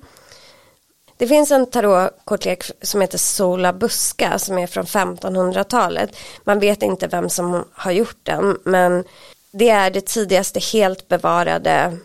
Det 1.17 1.27
finns 1.27 1.51
en 1.51 1.67
tarotkortlek 1.67 2.65
som 2.83 3.01
heter 3.01 3.19
Sola 3.19 3.73
Buska 3.73 4.39
som 4.39 4.59
är 4.59 4.67
från 4.67 4.85
1500-talet. 4.85 6.17
Man 6.45 6.61
vet 6.61 6.83
inte 6.83 7.07
vem 7.07 7.29
som 7.29 7.65
har 7.73 7.93
gjort 7.93 8.19
den 8.23 8.59
men 8.65 9.05
det 9.51 9.71
är 9.71 9.91
det 9.91 10.07
tidigaste 10.07 10.61
helt 10.61 11.09
bevarade 11.09 11.99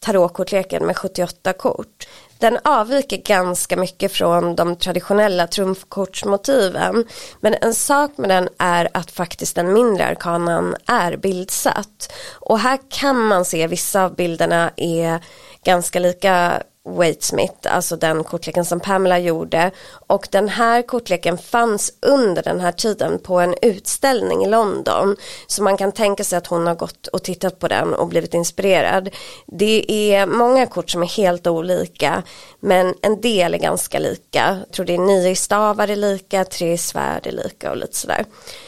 tarotkortleken 0.00 0.86
med 0.86 0.96
78 0.96 1.52
kort. 1.52 2.06
Den 2.38 2.58
avviker 2.64 3.16
ganska 3.16 3.76
mycket 3.76 4.12
från 4.12 4.56
de 4.56 4.76
traditionella 4.76 5.46
trumfkortsmotiven. 5.46 7.04
Men 7.40 7.54
en 7.60 7.74
sak 7.74 8.18
med 8.18 8.28
den 8.28 8.48
är 8.58 8.88
att 8.92 9.10
faktiskt 9.10 9.54
den 9.54 9.72
mindre 9.72 10.06
arkanan 10.06 10.76
är 10.86 11.16
bildsatt. 11.16 12.12
Och 12.34 12.58
här 12.58 12.78
kan 12.88 13.20
man 13.20 13.44
se 13.44 13.66
vissa 13.66 14.04
av 14.04 14.14
bilderna 14.14 14.70
är 14.76 15.20
ganska 15.64 15.98
lika 15.98 16.62
Waite 16.86 17.70
alltså 17.70 17.96
den 17.96 18.24
kortleken 18.24 18.64
som 18.64 18.80
Pamela 18.80 19.18
gjorde. 19.18 19.70
Och 20.06 20.28
den 20.30 20.48
här 20.48 20.82
kortleken 20.82 21.38
fanns 21.38 21.92
under 22.06 22.42
den 22.42 22.60
här 22.60 22.72
tiden 22.72 23.18
på 23.18 23.40
en 23.40 23.54
utställning 23.62 24.44
i 24.44 24.48
London. 24.48 25.16
Så 25.46 25.62
man 25.62 25.76
kan 25.76 25.92
tänka 25.92 26.24
sig 26.24 26.38
att 26.38 26.46
hon 26.46 26.66
har 26.66 26.74
gått 26.74 27.06
och 27.06 27.22
tittat 27.22 27.58
på 27.58 27.68
den 27.68 27.94
och 27.94 28.08
blivit 28.08 28.34
inspirerad. 28.34 29.10
Det 29.46 30.12
är 30.12 30.26
många 30.26 30.66
kort 30.66 30.90
som 30.90 31.02
är 31.02 31.06
helt 31.06 31.46
olika, 31.46 32.22
men 32.60 32.94
en 33.02 33.20
del 33.20 33.54
är 33.54 33.58
ganska 33.58 33.98
lika. 33.98 34.58
Jag 34.66 34.72
tror 34.72 34.86
det 34.86 34.94
är 34.94 34.98
nio 34.98 35.36
stavar 35.36 35.88
är 35.88 35.96
lika, 35.96 36.44
tre 36.44 36.78
svärd 36.78 37.26
är 37.26 37.32
lika 37.32 37.70
och 37.70 37.76
lite 37.76 37.96
sådär. 37.96 38.24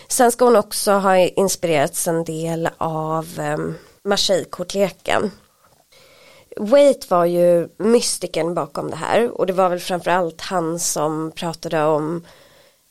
Sen 0.09 0.33
ska 0.33 0.45
hon 0.45 0.57
också 0.57 0.93
ha 0.93 1.17
inspirerats 1.17 2.09
en 2.09 2.25
del 2.25 2.69
av 2.79 3.27
um, 3.39 3.75
Marseille-kortleken. 4.05 5.31
Wait 6.59 7.11
var 7.11 7.25
ju 7.25 7.69
mystiken 7.79 8.55
bakom 8.55 8.91
det 8.91 8.97
här 8.97 9.31
och 9.41 9.47
det 9.47 9.53
var 9.53 9.69
väl 9.69 9.81
framförallt 9.81 10.41
han 10.41 10.79
som 10.79 11.33
pratade 11.35 11.85
om 11.85 12.25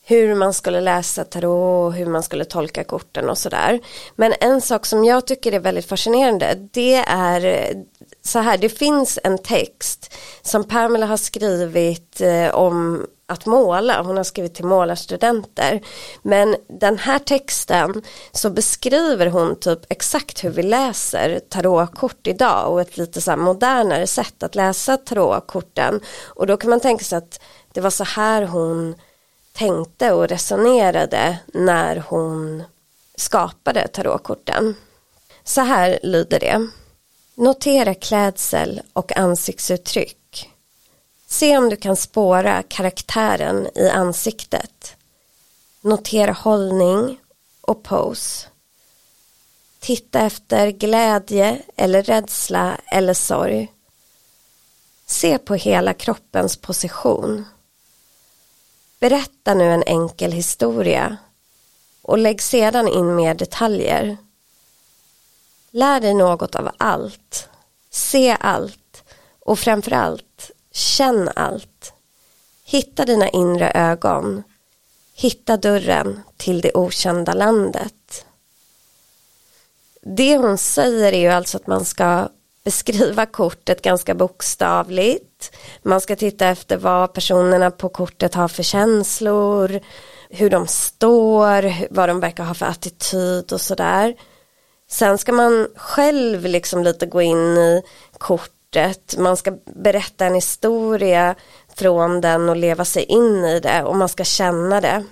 hur 0.10 0.36
man 0.36 0.54
skulle 0.54 0.82
läsa 0.82 1.24
tarot 1.24 1.86
och 1.86 1.94
hur 1.94 2.06
man 2.06 2.24
skulle 2.24 2.46
tolka 2.46 2.84
korten 2.84 3.30
och 3.30 3.38
sådär. 3.38 3.80
Men 4.16 4.34
en 4.40 4.62
sak 4.62 4.86
som 4.86 5.06
jag 5.06 5.28
tycker 5.28 5.52
är 5.52 5.60
väldigt 5.60 5.86
fascinerande 5.86 6.68
det 6.72 6.96
är 7.08 7.46
eh, 7.46 7.78
så 8.22 8.40
här, 8.40 8.58
det 8.58 8.70
finns 8.70 9.20
en 9.24 9.38
text 9.38 10.14
som 10.42 10.64
Pamela 10.64 11.06
har 11.06 11.18
skrivit 11.18 12.22
eh, 12.22 12.56
om 12.56 13.06
att 13.30 13.46
måla, 13.46 14.02
hon 14.02 14.18
har 14.18 14.24
skrivit 14.24 14.56
till 14.56 14.66
målarstudenter. 14.66 15.82
Men 16.22 16.56
den 16.68 16.98
här 16.98 17.20
texten 17.20 18.02
så 18.32 18.50
beskriver 18.50 19.28
hon 19.28 19.60
typ 19.60 19.80
exakt 19.90 20.44
hur 20.44 20.50
vi 20.50 20.64
läser 20.64 21.40
tarotkort 21.50 22.28
idag 22.28 22.72
och 22.72 22.82
ett 22.82 22.98
lite 22.98 23.22
så 23.22 23.32
här 23.32 23.38
modernare 23.38 24.08
sätt 24.08 24.44
att 24.44 24.56
läsa 24.56 24.98
tarotkorten. 24.98 26.00
Och 26.26 26.48
då 26.48 26.58
kan 26.58 26.70
man 26.70 26.80
tänka 26.80 27.04
sig 27.04 27.18
att 27.18 27.40
det 27.74 27.82
var 27.82 27.90
så 27.90 28.04
här 28.04 28.44
hon 28.44 28.96
tänkte 29.54 30.12
och 30.12 30.28
resonerade 30.28 31.40
när 31.54 32.04
hon 32.08 32.64
skapade 33.16 33.88
tarotkorten. 33.88 34.76
Så 35.44 35.62
här 35.62 36.00
lyder 36.04 36.40
det. 36.40 36.68
Notera 37.36 37.94
klädsel 37.94 38.82
och 38.94 39.18
ansiktsuttryck. 39.18 40.18
Se 41.30 41.58
om 41.58 41.70
du 41.70 41.76
kan 41.76 41.96
spåra 41.96 42.64
karaktären 42.64 43.68
i 43.76 43.90
ansiktet. 43.90 44.96
Notera 45.82 46.32
hållning 46.32 47.20
och 47.62 47.84
pose. 47.84 48.48
Titta 49.80 50.20
efter 50.20 50.72
glädje 50.72 51.62
eller 51.76 52.04
rädsla 52.04 52.78
eller 52.86 53.14
sorg. 53.14 53.74
Se 55.06 55.38
på 55.38 55.56
hela 55.56 55.94
kroppens 55.94 56.58
position. 56.58 57.46
Berätta 59.00 59.54
nu 59.54 59.72
en 59.74 59.84
enkel 59.84 60.32
historia 60.32 61.18
och 62.02 62.18
lägg 62.18 62.42
sedan 62.42 62.88
in 62.88 63.16
mer 63.16 63.34
detaljer. 63.34 64.18
Lär 65.72 66.00
dig 66.00 66.14
något 66.14 66.56
av 66.56 66.72
allt. 66.78 67.50
Se 67.90 68.38
allt 68.40 69.04
och 69.40 69.60
framförallt 69.60 70.52
känn 70.78 71.30
allt. 71.36 71.94
Hitta 72.66 73.06
dina 73.06 73.30
inre 73.30 73.72
ögon. 73.72 74.44
Hitta 75.16 75.58
dörren 75.58 76.22
till 76.38 76.62
det 76.62 76.72
okända 76.74 77.34
landet. 77.34 78.26
Det 80.02 80.38
hon 80.38 80.58
säger 80.58 81.14
är 81.14 81.20
ju 81.20 81.28
alltså 81.28 81.58
att 81.58 81.68
man 81.68 81.86
ska 81.86 82.30
beskriva 82.64 83.26
kortet 83.26 83.82
ganska 83.82 84.16
bokstavligt. 84.16 85.56
Man 85.84 86.02
ska 86.02 86.16
titta 86.16 86.48
efter 86.48 86.78
vad 86.78 87.14
personerna 87.14 87.72
på 87.72 87.90
kortet 87.90 88.34
har 88.34 88.48
för 88.48 88.64
känslor, 88.64 89.80
hur 90.30 90.50
de 90.50 90.68
står, 90.68 91.94
vad 91.94 92.10
de 92.10 92.20
verkar 92.20 92.44
ha 92.44 92.54
för 92.54 92.66
attityd 92.66 93.54
och 93.54 93.62
sådär. 93.62 94.16
Sen 94.90 95.18
ska 95.18 95.32
man 95.32 95.68
själv 95.76 96.46
liksom 96.46 96.84
lite 96.84 97.06
gå 97.06 97.22
in 97.22 97.58
i 97.58 97.82
kort 98.18 98.57
kortet, 98.78 99.18
man 99.18 99.38
ska 99.38 99.52
berätta 99.66 100.26
en 100.26 100.36
historia 100.36 101.36
från 101.76 102.22
den 102.22 102.50
och 102.50 102.56
leva 102.56 102.86
sig 102.86 103.04
in 103.04 103.46
i 103.46 103.60
det 103.60 103.84
och 103.84 103.96
man 103.96 104.10
ska 104.10 104.24
känna 104.24 104.82
det. 104.82 105.04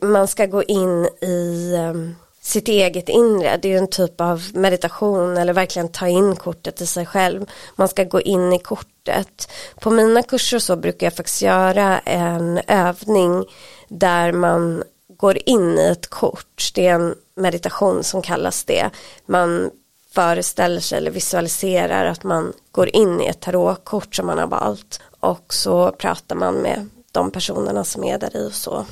Man 0.00 0.28
ska 0.28 0.46
gå 0.46 0.62
in 0.62 1.06
i 1.20 1.74
ehm, 1.76 2.14
sitt 2.40 2.68
eget 2.68 3.08
inre. 3.08 3.58
Det 3.62 3.72
är 3.72 3.78
en 3.78 3.90
typ 3.90 4.20
av 4.20 4.42
meditation 4.54 5.36
eller 5.36 5.52
verkligen 5.52 5.88
ta 5.88 6.08
in 6.08 6.36
kortet 6.36 6.80
i 6.80 6.86
sig 6.86 7.06
själv. 7.06 7.46
Man 7.76 7.88
ska 7.88 8.04
gå 8.04 8.20
in 8.20 8.52
i 8.52 8.58
kortet. 8.58 9.50
På 9.80 9.90
mina 9.90 10.22
kurser 10.22 10.58
så 10.58 10.76
brukar 10.76 11.06
jag 11.06 11.14
faktiskt 11.14 11.42
göra 11.42 11.98
en 11.98 12.60
övning 12.66 13.44
där 13.88 14.32
man 14.32 14.82
går 15.18 15.38
in 15.46 15.78
i 15.78 15.86
ett 15.86 16.06
kort. 16.06 16.70
Det 16.74 16.86
är 16.86 16.94
en 16.94 17.14
meditation 17.36 18.04
som 18.04 18.22
kallas 18.22 18.64
det. 18.64 18.90
Man 19.26 19.70
föreställer 20.16 20.80
sig 20.80 20.98
eller 20.98 21.10
visualiserar 21.10 22.04
att 22.04 22.24
man 22.24 22.52
går 22.72 22.96
in 22.96 23.20
i 23.20 23.26
ett 23.26 23.40
tarotkort 23.40 24.14
som 24.14 24.26
man 24.26 24.38
har 24.38 24.46
valt 24.46 25.00
och 25.20 25.54
så 25.54 25.92
pratar 25.92 26.36
man 26.36 26.54
med 26.54 26.88
de 27.12 27.30
personerna 27.30 27.84
som 27.84 28.04
är 28.04 28.18
där 28.18 28.36
i 28.36 28.48
och 28.48 28.52
så. 28.52 28.84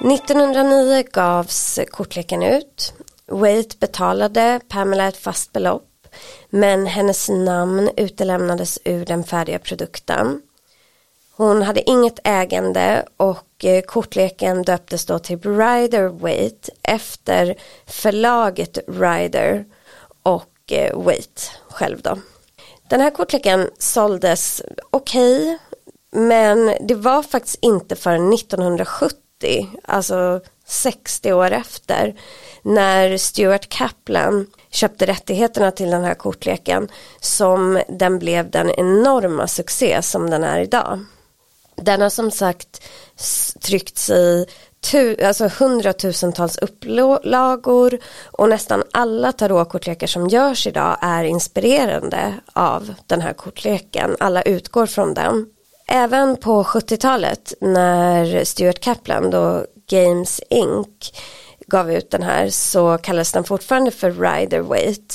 1909 0.00 1.04
gavs 1.12 1.78
kortleken 1.90 2.42
ut. 2.42 2.94
Wait 3.26 3.80
betalade 3.80 4.60
Pamela 4.68 5.08
ett 5.08 5.16
fast 5.16 5.52
belopp 5.52 5.88
men 6.50 6.86
hennes 6.86 7.28
namn 7.28 7.90
utelämnades 7.96 8.78
ur 8.84 9.04
den 9.04 9.24
färdiga 9.24 9.58
produkten. 9.58 10.42
Hon 11.34 11.62
hade 11.62 11.90
inget 11.90 12.18
ägande 12.24 13.04
och 13.16 13.64
eh, 13.64 13.82
kortleken 13.82 14.62
döptes 14.62 15.06
då 15.06 15.18
till 15.18 15.38
Rider 15.38 16.08
Wait 16.08 16.68
efter 16.82 17.54
förlaget 17.86 18.78
Rider 18.86 19.64
och 20.22 20.72
eh, 20.72 21.02
Wait 21.02 21.50
själv 21.70 22.00
då. 22.02 22.18
Den 22.88 23.00
här 23.00 23.10
kortleken 23.10 23.70
såldes 23.78 24.62
okej 24.90 25.42
okay, 25.42 25.58
men 26.10 26.74
det 26.80 26.94
var 26.94 27.22
faktiskt 27.22 27.58
inte 27.62 27.96
förrän 27.96 28.32
1970 28.32 29.16
alltså 29.84 30.40
60 30.66 31.32
år 31.32 31.50
efter, 31.50 32.14
när 32.62 33.16
Stuart 33.16 33.68
Kaplan 33.68 34.46
köpte 34.70 35.06
rättigheterna 35.06 35.70
till 35.70 35.90
den 35.90 36.04
här 36.04 36.14
kortleken 36.14 36.88
som 37.20 37.82
den 37.88 38.18
blev 38.18 38.50
den 38.50 38.70
enorma 38.70 39.46
succé 39.46 40.02
som 40.02 40.30
den 40.30 40.44
är 40.44 40.60
idag. 40.60 41.04
Den 41.76 42.00
har 42.00 42.08
som 42.08 42.30
sagt 42.30 42.82
tryckts 43.60 44.10
i 44.10 44.46
tu, 44.80 45.24
alltså 45.24 45.50
hundratusentals 45.58 46.58
upplagor 46.58 47.98
och 48.32 48.48
nästan 48.48 48.82
alla 48.92 49.32
tarotkortlekar 49.32 50.06
som 50.06 50.28
görs 50.28 50.66
idag 50.66 50.96
är 51.00 51.24
inspirerande 51.24 52.34
av 52.52 52.94
den 53.06 53.20
här 53.20 53.32
kortleken. 53.32 54.16
Alla 54.20 54.42
utgår 54.42 54.86
från 54.86 55.14
den 55.14 55.46
även 55.86 56.36
på 56.36 56.64
70-talet 56.64 57.52
när 57.60 58.44
Stuart 58.44 58.80
Kaplan 58.80 59.30
då 59.30 59.66
Games 59.90 60.40
Inc 60.50 61.12
gav 61.66 61.92
ut 61.92 62.10
den 62.10 62.22
här 62.22 62.50
så 62.50 62.98
kallades 62.98 63.32
den 63.32 63.44
fortfarande 63.44 63.90
för 63.90 64.10
Rider 64.10 64.60
Waite. 64.60 65.14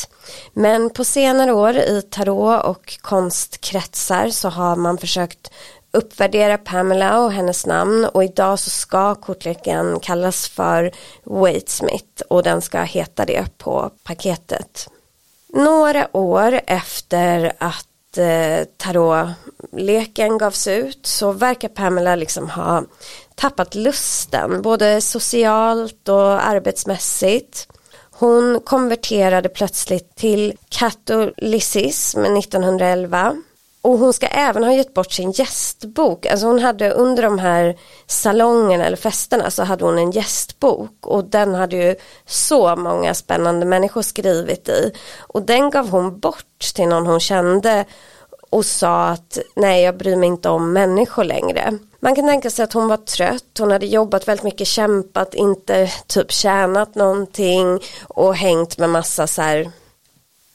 Men 0.53 0.89
på 0.89 1.03
senare 1.03 1.53
år 1.53 1.77
i 1.77 2.01
tarot 2.01 2.63
och 2.63 2.97
konstkretsar 3.01 4.29
så 4.29 4.49
har 4.49 4.75
man 4.75 4.97
försökt 4.97 5.51
uppvärdera 5.91 6.57
Pamela 6.57 7.19
och 7.19 7.31
hennes 7.31 7.65
namn 7.65 8.05
och 8.05 8.23
idag 8.23 8.59
så 8.59 8.69
ska 8.69 9.15
kortleken 9.15 9.99
kallas 9.99 10.47
för 10.47 10.91
Waitesmith 11.23 12.21
och 12.27 12.43
den 12.43 12.61
ska 12.61 12.81
heta 12.81 13.25
det 13.25 13.57
på 13.57 13.91
paketet. 14.03 14.89
Några 15.53 16.17
år 16.17 16.61
efter 16.67 17.53
att 17.57 18.17
eh, 18.17 18.65
tarotleken 18.77 20.37
gavs 20.37 20.67
ut 20.67 21.05
så 21.05 21.31
verkar 21.31 21.69
Pamela 21.69 22.15
liksom 22.15 22.49
ha 22.49 22.83
tappat 23.35 23.75
lusten 23.75 24.61
både 24.61 25.01
socialt 25.01 26.09
och 26.09 26.47
arbetsmässigt. 26.47 27.67
Hon 28.11 28.59
konverterade 28.65 29.49
plötsligt 29.49 30.15
till 30.15 30.53
katolicism 30.69 32.23
1911 32.23 33.35
och 33.81 33.97
hon 33.97 34.13
ska 34.13 34.27
även 34.27 34.63
ha 34.63 34.73
gett 34.73 34.93
bort 34.93 35.11
sin 35.11 35.31
gästbok. 35.31 36.25
Alltså 36.25 36.47
hon 36.47 36.59
hade 36.59 36.91
under 36.91 37.23
de 37.23 37.39
här 37.39 37.77
salongerna 38.07 38.85
eller 38.85 38.97
festerna 38.97 39.51
så 39.51 39.63
hade 39.63 39.85
hon 39.85 39.97
en 39.97 40.11
gästbok 40.11 41.07
och 41.07 41.23
den 41.23 41.55
hade 41.55 41.75
ju 41.75 41.95
så 42.25 42.75
många 42.75 43.13
spännande 43.13 43.65
människor 43.65 44.01
skrivit 44.01 44.69
i. 44.69 44.91
Och 45.19 45.41
den 45.41 45.69
gav 45.69 45.89
hon 45.89 46.19
bort 46.19 46.73
till 46.75 46.87
någon 46.87 47.07
hon 47.07 47.19
kände 47.19 47.85
och 48.49 48.65
sa 48.65 49.05
att 49.05 49.37
nej 49.55 49.83
jag 49.83 49.97
bryr 49.97 50.15
mig 50.15 50.27
inte 50.27 50.49
om 50.49 50.73
människor 50.73 51.23
längre. 51.23 51.77
Man 51.99 52.15
kan 52.15 52.27
tänka 52.27 52.49
sig 52.49 52.63
att 52.63 52.73
hon 52.73 52.87
var 52.87 52.97
trött, 52.97 53.57
hon 53.59 53.71
hade 53.71 53.85
jobbat 53.85 54.27
väldigt 54.27 54.43
mycket, 54.43 54.67
kämpat, 54.67 55.33
inte 55.33 55.91
typ 56.07 56.31
tjänat 56.31 56.95
någonting 56.95 57.79
och 58.07 58.35
hängt 58.35 58.77
med 58.77 58.89
massa 58.89 59.27
så 59.27 59.41
här 59.41 59.71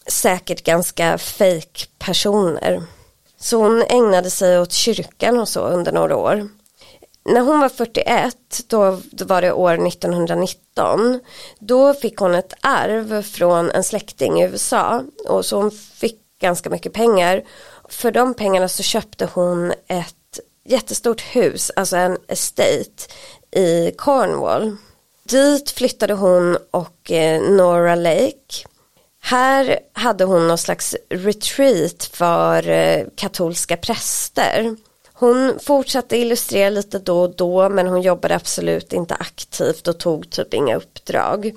säkert 0.06 0.64
ganska 0.64 1.18
fake 1.18 1.86
personer. 1.98 2.82
Så 3.42 3.56
hon 3.56 3.82
ägnade 3.82 4.30
sig 4.30 4.58
åt 4.58 4.72
kyrkan 4.72 5.40
och 5.40 5.48
så 5.48 5.60
under 5.60 5.92
några 5.92 6.16
år. 6.16 6.48
När 7.24 7.40
hon 7.40 7.60
var 7.60 7.68
41, 7.68 8.36
då, 8.66 9.00
då 9.10 9.24
var 9.24 9.42
det 9.42 9.52
år 9.52 9.86
1919, 9.86 11.20
då 11.58 11.94
fick 11.94 12.16
hon 12.16 12.34
ett 12.34 12.54
arv 12.60 13.22
från 13.22 13.70
en 13.70 13.84
släkting 13.84 14.40
i 14.40 14.44
USA 14.44 15.02
och 15.28 15.44
så 15.44 15.56
hon 15.56 15.70
fick 15.70 16.18
ganska 16.40 16.70
mycket 16.70 16.92
pengar. 16.92 17.42
För 17.88 18.10
de 18.10 18.34
pengarna 18.34 18.68
så 18.68 18.82
köpte 18.82 19.28
hon 19.34 19.72
ett 19.86 20.40
jättestort 20.64 21.20
hus, 21.20 21.70
alltså 21.76 21.96
en 21.96 22.18
estate 22.28 23.12
i 23.50 23.90
Cornwall. 23.98 24.76
Dit 25.24 25.70
flyttade 25.70 26.14
hon 26.14 26.58
och 26.70 27.10
eh, 27.10 27.42
Nora 27.42 27.94
Lake 27.94 28.66
här 29.24 29.78
hade 29.92 30.24
hon 30.24 30.48
någon 30.48 30.58
slags 30.58 30.96
retreat 31.10 32.04
för 32.12 32.68
eh, 32.68 33.04
katolska 33.14 33.76
präster. 33.76 34.76
Hon 35.12 35.58
fortsatte 35.62 36.16
illustrera 36.16 36.70
lite 36.70 36.98
då 36.98 37.22
och 37.22 37.36
då 37.36 37.68
men 37.68 37.86
hon 37.86 38.02
jobbade 38.02 38.34
absolut 38.34 38.92
inte 38.92 39.14
aktivt 39.14 39.88
och 39.88 39.98
tog 39.98 40.30
typ 40.30 40.54
inga 40.54 40.76
uppdrag. 40.76 41.52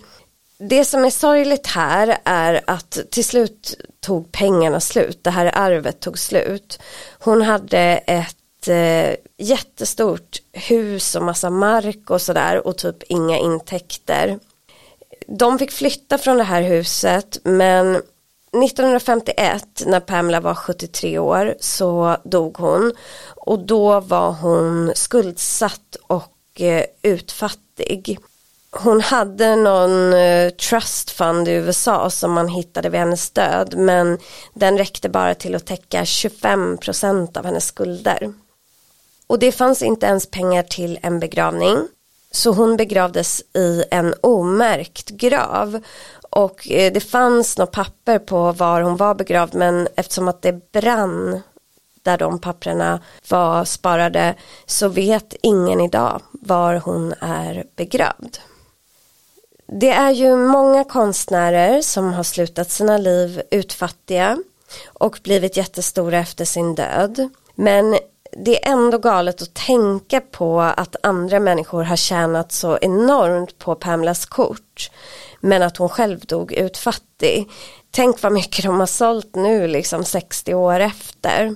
Det 0.58 0.86
som 0.86 1.06
är 1.06 1.10
sorgligt 1.10 1.68
här 1.68 2.18
är 2.24 2.62
att 2.68 3.00
till 3.12 3.26
slut 3.26 3.76
tog 4.00 4.32
pengarna 4.32 4.80
slut, 4.80 5.24
det 5.24 5.30
här 5.30 5.52
arvet 5.54 6.00
tog 6.00 6.20
slut. 6.20 6.80
Hon 7.20 7.42
hade 7.42 7.80
ett 8.08 8.68
eh, 8.68 9.16
jättestort 9.38 10.42
hus 10.54 11.16
och 11.16 11.24
massa 11.24 11.50
mark 11.50 12.10
och 12.10 12.22
sådär 12.22 12.68
och 12.68 12.78
typ 12.78 13.04
inga 13.04 13.38
intäkter 13.38 14.40
de 15.28 15.60
fick 15.60 15.72
flytta 15.72 16.18
från 16.18 16.38
det 16.38 16.44
här 16.44 16.62
huset 16.62 17.38
men 17.44 18.02
1951 18.64 19.84
när 19.86 20.00
Pamela 20.00 20.40
var 20.40 20.56
73 20.56 21.20
år 21.20 21.56
så 21.60 22.18
dog 22.24 22.58
hon 22.58 22.94
och 23.36 23.60
då 23.60 24.00
var 24.00 24.32
hon 24.32 24.92
skuldsatt 24.96 25.96
och 26.08 26.62
eh, 26.62 26.86
utfattig. 27.02 28.20
Hon 28.72 29.02
hade 29.02 29.56
någon 29.56 30.14
eh, 30.14 30.50
trust 30.50 31.12
fund 31.12 31.48
i 31.48 31.52
USA 31.52 32.10
som 32.10 32.32
man 32.32 32.48
hittade 32.48 32.90
vid 32.90 33.00
hennes 33.00 33.32
död 33.32 33.74
men 33.78 34.18
den 34.54 34.78
räckte 34.78 35.10
bara 35.10 35.36
till 35.36 35.56
att 35.56 35.66
täcka 35.66 36.04
25% 36.04 37.38
av 37.38 37.46
hennes 37.46 37.66
skulder. 37.66 38.34
Och 39.28 39.40
det 39.40 39.52
fanns 39.52 39.82
inte 39.82 40.06
ens 40.06 40.32
pengar 40.32 40.64
till 40.64 41.00
en 41.02 41.20
begravning. 41.20 41.88
Så 42.36 42.52
hon 42.52 42.78
begravdes 42.78 43.42
i 43.54 43.84
en 43.92 44.14
omärkt 44.22 45.10
grav. 45.10 45.82
Och 46.30 46.72
eh, 46.72 46.94
det 46.94 47.00
fanns 47.00 47.58
något 47.58 47.72
papper 47.72 48.20
på 48.20 48.52
var 48.52 48.82
hon 48.82 48.98
var 48.98 49.16
begravd 49.16 49.56
men 49.56 49.88
eftersom 49.96 50.28
att 50.28 50.42
det 50.42 50.72
brann 50.72 51.42
där 52.04 52.18
de 52.18 52.40
papperna 52.40 53.00
var 53.30 53.66
sparade 53.66 54.36
så 54.66 54.88
vet 54.88 55.36
ingen 55.42 55.82
idag 55.82 56.22
var 56.32 56.76
hon 56.76 57.14
är 57.20 57.66
begravd. 57.76 58.38
Det 59.68 59.92
är 59.92 60.12
ju 60.12 60.36
många 60.36 60.84
konstnärer 60.84 61.82
som 61.82 62.14
har 62.14 62.24
slutat 62.24 62.72
sina 62.72 62.98
liv 62.98 63.42
utfattiga 63.52 64.38
och 64.86 65.20
blivit 65.24 65.58
jättestora 65.58 66.18
efter 66.18 66.46
sin 66.46 66.76
död. 66.76 67.30
Men 67.56 67.98
det 68.36 68.66
är 68.66 68.72
ändå 68.72 68.98
galet 68.98 69.42
att 69.42 69.54
tänka 69.54 70.22
på 70.22 70.62
att 70.62 70.96
andra 71.04 71.40
människor 71.40 71.84
har 71.84 71.96
tjänat 71.96 72.52
så 72.52 72.78
enormt 72.82 73.58
på 73.58 73.76
Pamlas 73.76 74.26
kort. 74.26 74.92
Men 75.40 75.62
att 75.62 75.78
hon 75.78 75.90
själv 75.90 76.20
dog 76.20 76.54
utfattig. 76.54 77.50
Tänk 77.92 78.22
vad 78.22 78.32
mycket 78.32 78.66
de 78.66 78.80
har 78.80 78.86
sålt 78.86 79.36
nu 79.36 79.68
liksom 79.68 80.04
60 80.04 80.54
år 80.54 80.80
efter. 80.80 81.56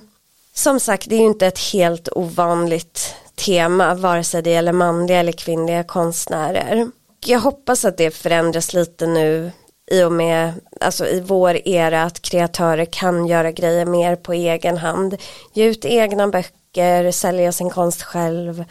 Som 0.54 0.80
sagt, 0.80 1.08
det 1.08 1.14
är 1.14 1.20
ju 1.20 1.26
inte 1.26 1.46
ett 1.46 1.72
helt 1.72 2.08
ovanligt 2.12 3.14
tema, 3.34 3.94
vare 3.94 4.24
sig 4.24 4.42
det 4.42 4.50
gäller 4.50 4.72
manliga 4.72 5.18
eller 5.18 5.32
kvinnliga 5.32 5.84
konstnärer. 5.84 6.90
Jag 7.26 7.40
hoppas 7.40 7.84
att 7.84 7.96
det 7.96 8.10
förändras 8.10 8.74
lite 8.74 9.06
nu 9.06 9.52
i 9.90 10.02
och 10.02 10.12
med, 10.12 10.52
alltså 10.80 11.06
i 11.06 11.20
vår 11.20 11.68
era, 11.68 12.02
att 12.02 12.22
kreatörer 12.22 12.84
kan 12.84 13.26
göra 13.26 13.52
grejer 13.52 13.86
mer 13.86 14.16
på 14.16 14.32
egen 14.32 14.76
hand. 14.76 15.16
Ge 15.52 15.64
ut 15.64 15.84
egna 15.84 16.28
böcker, 16.28 17.10
sälja 17.10 17.52
sin 17.52 17.70
konst 17.70 18.02
själv. 18.02 18.64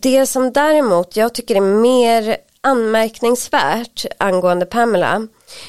Det 0.00 0.26
som 0.26 0.52
däremot 0.52 1.16
jag 1.16 1.34
tycker 1.34 1.56
är 1.56 1.60
mer 1.60 2.36
anmärkningsvärt 2.60 4.06
angående 4.18 4.66
Pamela 4.66 5.26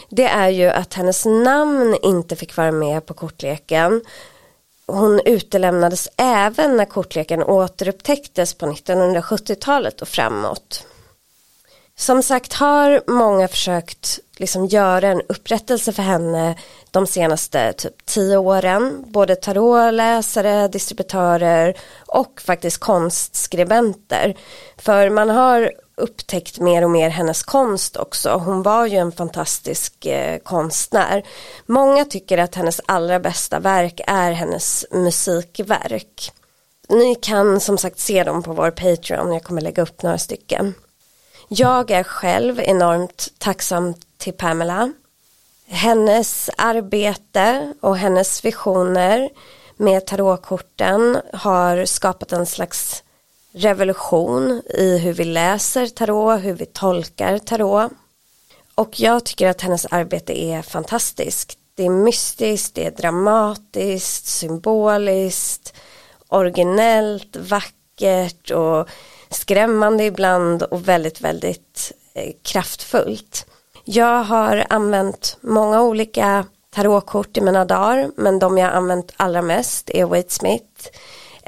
det 0.10 0.28
är 0.28 0.50
ju 0.50 0.70
att 0.70 0.94
hennes 0.94 1.26
namn 1.26 1.98
inte 2.02 2.36
fick 2.36 2.58
vara 2.58 2.72
med 2.72 3.06
på 3.06 3.14
kortleken 3.14 4.02
hon 4.92 5.20
utelämnades 5.26 6.10
även 6.18 6.78
när 6.78 6.86
kortleken 6.86 7.44
återupptäcktes 7.44 8.54
på 8.54 8.66
1970-talet 8.66 10.02
och 10.02 10.08
framåt. 10.08 10.86
Som 12.00 12.24
sagt 12.24 12.54
har 12.54 13.02
många 13.08 13.48
försökt 13.48 14.20
liksom 14.38 14.66
göra 14.66 15.08
en 15.08 15.22
upprättelse 15.30 15.94
för 15.94 16.04
henne 16.04 16.56
de 16.92 17.08
senaste 17.08 17.74
typ 17.74 18.06
tio 18.06 18.38
åren. 18.38 19.06
Både 19.08 19.36
tarotläsare, 19.36 20.68
distributörer 20.68 21.78
och 22.08 22.42
faktiskt 22.42 22.78
konstskribenter. 22.78 24.38
För 24.78 25.10
man 25.10 25.30
har 25.30 25.72
upptäckt 25.98 26.60
mer 26.60 26.84
och 26.84 26.90
mer 26.90 27.10
hennes 27.10 27.44
konst 27.44 27.98
också. 27.98 28.30
Hon 28.30 28.64
var 28.64 28.86
ju 28.86 28.98
en 28.98 29.12
fantastisk 29.12 30.06
eh, 30.06 30.38
konstnär. 30.40 31.24
Många 31.66 32.06
tycker 32.06 32.38
att 32.38 32.56
hennes 32.56 32.82
allra 32.86 33.20
bästa 33.20 33.60
verk 33.60 34.02
är 34.08 34.32
hennes 34.32 34.86
musikverk. 34.92 36.32
Ni 36.90 37.16
kan 37.16 37.60
som 37.60 37.78
sagt 37.78 38.00
se 38.00 38.24
dem 38.24 38.44
på 38.44 38.54
vår 38.54 38.72
Patreon, 38.72 39.34
jag 39.34 39.44
kommer 39.44 39.62
lägga 39.62 39.84
upp 39.84 40.02
några 40.02 40.18
stycken. 40.18 40.74
Jag 41.52 41.92
är 41.92 42.04
själv 42.04 42.60
enormt 42.60 43.28
tacksam 43.38 43.94
till 44.18 44.34
Pamela. 44.34 44.94
Hennes 45.68 46.50
arbete 46.58 47.74
och 47.82 47.98
hennes 47.98 48.46
visioner 48.46 49.30
med 49.78 50.06
tarotkorten 50.06 51.22
har 51.34 51.86
skapat 51.86 52.32
en 52.32 52.46
slags 52.46 53.04
revolution 53.52 54.62
i 54.70 54.98
hur 54.98 55.14
vi 55.14 55.24
läser 55.24 55.88
tarot, 55.88 56.44
hur 56.44 56.54
vi 56.54 56.66
tolkar 56.66 57.38
tarot. 57.38 57.92
Och 58.76 59.00
jag 59.00 59.26
tycker 59.26 59.48
att 59.48 59.62
hennes 59.62 59.86
arbete 59.86 60.42
är 60.42 60.62
fantastiskt. 60.62 61.58
Det 61.76 61.86
är 61.86 61.90
mystiskt, 61.90 62.76
det 62.76 62.86
är 62.86 62.92
dramatiskt, 62.92 64.26
symboliskt, 64.26 65.74
originellt, 66.28 67.36
vackert 67.36 68.52
och 68.52 68.90
skrämmande 69.30 70.04
ibland 70.04 70.64
och 70.64 70.88
väldigt, 70.88 71.22
väldigt 71.22 71.92
eh, 72.14 72.32
kraftfullt. 72.42 73.46
Jag 73.86 74.24
har 74.24 74.66
använt 74.70 75.38
många 75.42 75.82
olika 75.82 76.46
tarotkort 76.76 77.38
i 77.38 77.42
mina 77.42 77.66
dagar 77.66 78.12
men 78.18 78.40
de 78.40 78.58
jag 78.58 78.74
använt 78.74 79.14
allra 79.18 79.42
mest 79.42 79.90
är 79.90 80.06
Wade 80.06 80.30
Smith 80.30 80.90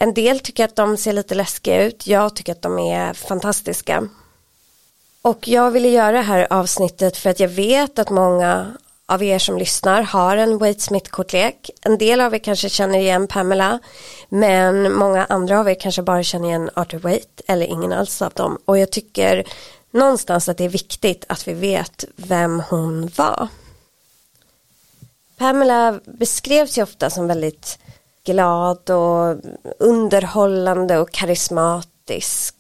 en 0.01 0.13
del 0.13 0.39
tycker 0.39 0.65
att 0.65 0.75
de 0.75 0.97
ser 0.97 1.13
lite 1.13 1.35
läskiga 1.35 1.83
ut. 1.83 2.07
Jag 2.07 2.35
tycker 2.35 2.51
att 2.51 2.61
de 2.61 2.79
är 2.79 3.13
fantastiska. 3.13 4.07
Och 5.21 5.47
jag 5.47 5.71
ville 5.71 5.89
göra 5.89 6.11
det 6.11 6.21
här 6.21 6.47
avsnittet 6.49 7.17
för 7.17 7.29
att 7.29 7.39
jag 7.39 7.47
vet 7.47 7.99
att 7.99 8.09
många 8.09 8.77
av 9.11 9.23
er 9.23 9.39
som 9.39 9.57
lyssnar 9.57 10.01
har 10.01 10.37
en 10.37 10.57
Wade 10.57 10.79
Smith-kortlek. 10.79 11.69
En 11.85 11.97
del 11.97 12.21
av 12.21 12.33
er 12.33 12.39
kanske 12.39 12.69
känner 12.69 12.99
igen 12.99 13.27
Pamela 13.27 13.79
men 14.29 14.93
många 14.93 15.25
andra 15.25 15.59
av 15.59 15.69
er 15.69 15.73
kanske 15.73 16.01
bara 16.01 16.23
känner 16.23 16.47
igen 16.47 16.69
Arthur 16.75 16.99
Wade 16.99 17.43
eller 17.47 17.65
ingen 17.65 17.93
alls 17.93 18.21
av 18.21 18.31
dem. 18.33 18.57
Och 18.65 18.77
jag 18.77 18.91
tycker 18.91 19.43
någonstans 19.91 20.49
att 20.49 20.57
det 20.57 20.65
är 20.65 20.69
viktigt 20.69 21.25
att 21.29 21.47
vi 21.47 21.53
vet 21.53 22.05
vem 22.15 22.63
hon 22.69 23.11
var. 23.15 23.47
Pamela 25.37 25.99
beskrevs 26.05 26.77
ju 26.77 26.83
ofta 26.83 27.09
som 27.09 27.27
väldigt 27.27 27.79
glad 28.25 28.89
och 28.89 29.37
underhållande 29.79 30.97
och 30.97 31.11
karismatisk 31.11 31.90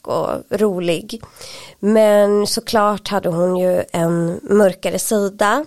och 0.01 0.43
rolig. 0.49 1.21
Men 1.79 2.47
såklart 2.47 3.07
hade 3.07 3.29
hon 3.29 3.57
ju 3.57 3.83
en 3.91 4.39
mörkare 4.43 4.99
sida. 4.99 5.65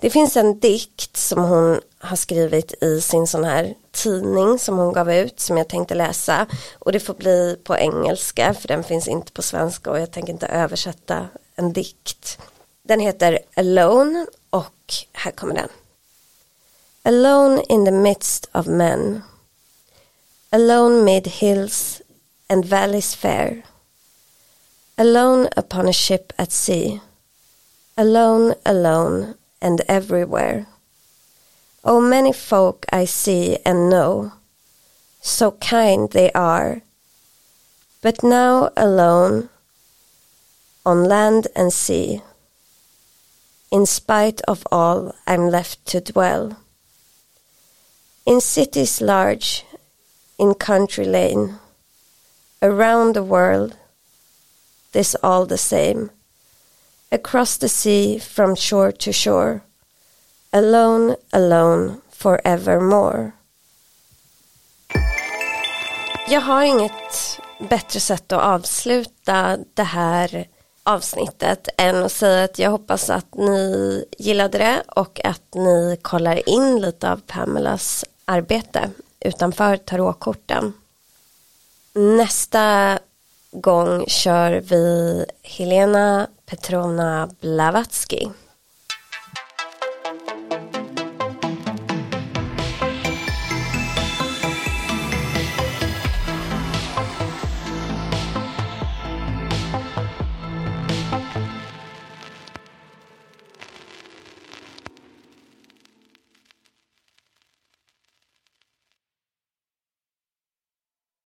Det 0.00 0.10
finns 0.10 0.36
en 0.36 0.60
dikt 0.60 1.16
som 1.16 1.44
hon 1.44 1.80
har 1.98 2.16
skrivit 2.16 2.82
i 2.82 3.00
sin 3.00 3.26
sån 3.26 3.44
här 3.44 3.74
tidning 3.92 4.58
som 4.58 4.78
hon 4.78 4.92
gav 4.92 5.12
ut 5.12 5.40
som 5.40 5.56
jag 5.56 5.68
tänkte 5.68 5.94
läsa 5.94 6.46
och 6.78 6.92
det 6.92 7.00
får 7.00 7.14
bli 7.14 7.58
på 7.64 7.76
engelska 7.76 8.54
för 8.54 8.68
den 8.68 8.84
finns 8.84 9.08
inte 9.08 9.32
på 9.32 9.42
svenska 9.42 9.90
och 9.90 10.00
jag 10.00 10.10
tänker 10.10 10.32
inte 10.32 10.46
översätta 10.46 11.28
en 11.54 11.72
dikt. 11.72 12.38
Den 12.82 13.00
heter 13.00 13.38
Alone 13.54 14.26
och 14.50 14.94
här 15.12 15.30
kommer 15.30 15.54
den. 15.54 15.68
Alone 17.02 17.62
in 17.68 17.84
the 17.84 17.90
midst 17.90 18.48
of 18.52 18.66
men 18.66 19.22
alone 20.50 21.02
mid 21.02 21.26
hills 21.26 22.02
and 22.48 22.64
valleys 22.64 23.14
fair, 23.14 23.62
alone 24.96 25.48
upon 25.56 25.88
a 25.88 25.92
ship 25.92 26.32
at 26.38 26.52
sea, 26.52 27.00
alone, 27.96 28.54
alone, 28.64 29.34
and 29.60 29.82
everywhere. 29.88 30.66
Oh, 31.84 32.00
many 32.00 32.32
folk 32.32 32.86
I 32.92 33.04
see 33.04 33.58
and 33.64 33.90
know, 33.90 34.32
so 35.20 35.52
kind 35.52 36.10
they 36.10 36.30
are, 36.32 36.82
but 38.02 38.22
now 38.22 38.70
alone 38.76 39.48
on 40.84 41.04
land 41.04 41.48
and 41.56 41.72
sea. 41.72 42.22
In 43.72 43.84
spite 43.86 44.40
of 44.42 44.64
all, 44.70 45.12
I'm 45.26 45.48
left 45.48 45.84
to 45.86 46.00
dwell. 46.00 46.56
In 48.24 48.40
cities 48.40 49.00
large 49.00 49.64
in 50.38 50.54
country 50.54 51.04
lane, 51.04 51.58
around 52.62 53.14
the 53.14 53.22
world, 53.22 53.76
this 54.92 55.14
all 55.22 55.46
the 55.46 55.58
same, 55.58 56.10
across 57.12 57.56
the 57.56 57.68
sea 57.68 58.18
from 58.18 58.56
shore 58.56 58.92
to 58.92 59.12
shore, 59.12 59.62
alone, 60.52 61.16
alone, 61.32 62.00
forevermore. 62.10 63.32
Jag 66.28 66.40
har 66.40 66.62
inget 66.62 67.40
bättre 67.68 68.00
sätt 68.00 68.32
att 68.32 68.42
avsluta 68.42 69.58
det 69.74 69.82
här 69.82 70.48
avsnittet 70.82 71.68
än 71.76 72.02
att 72.02 72.12
säga 72.12 72.44
att 72.44 72.58
jag 72.58 72.70
hoppas 72.70 73.10
att 73.10 73.34
ni 73.34 74.04
gillade 74.18 74.58
det 74.58 74.82
och 74.86 75.20
att 75.24 75.54
ni 75.54 75.98
kollar 76.02 76.48
in 76.48 76.80
lite 76.80 77.12
av 77.12 77.20
Pamelas 77.26 78.04
arbete 78.24 78.90
utanför 79.20 79.76
tarotkorten. 79.76 80.72
Nästa 81.98 82.98
gång 83.52 84.04
kör 84.06 84.52
vi 84.52 85.24
Helena 85.42 86.28
Petrovna 86.46 87.30
Blavatsky. 87.40 88.26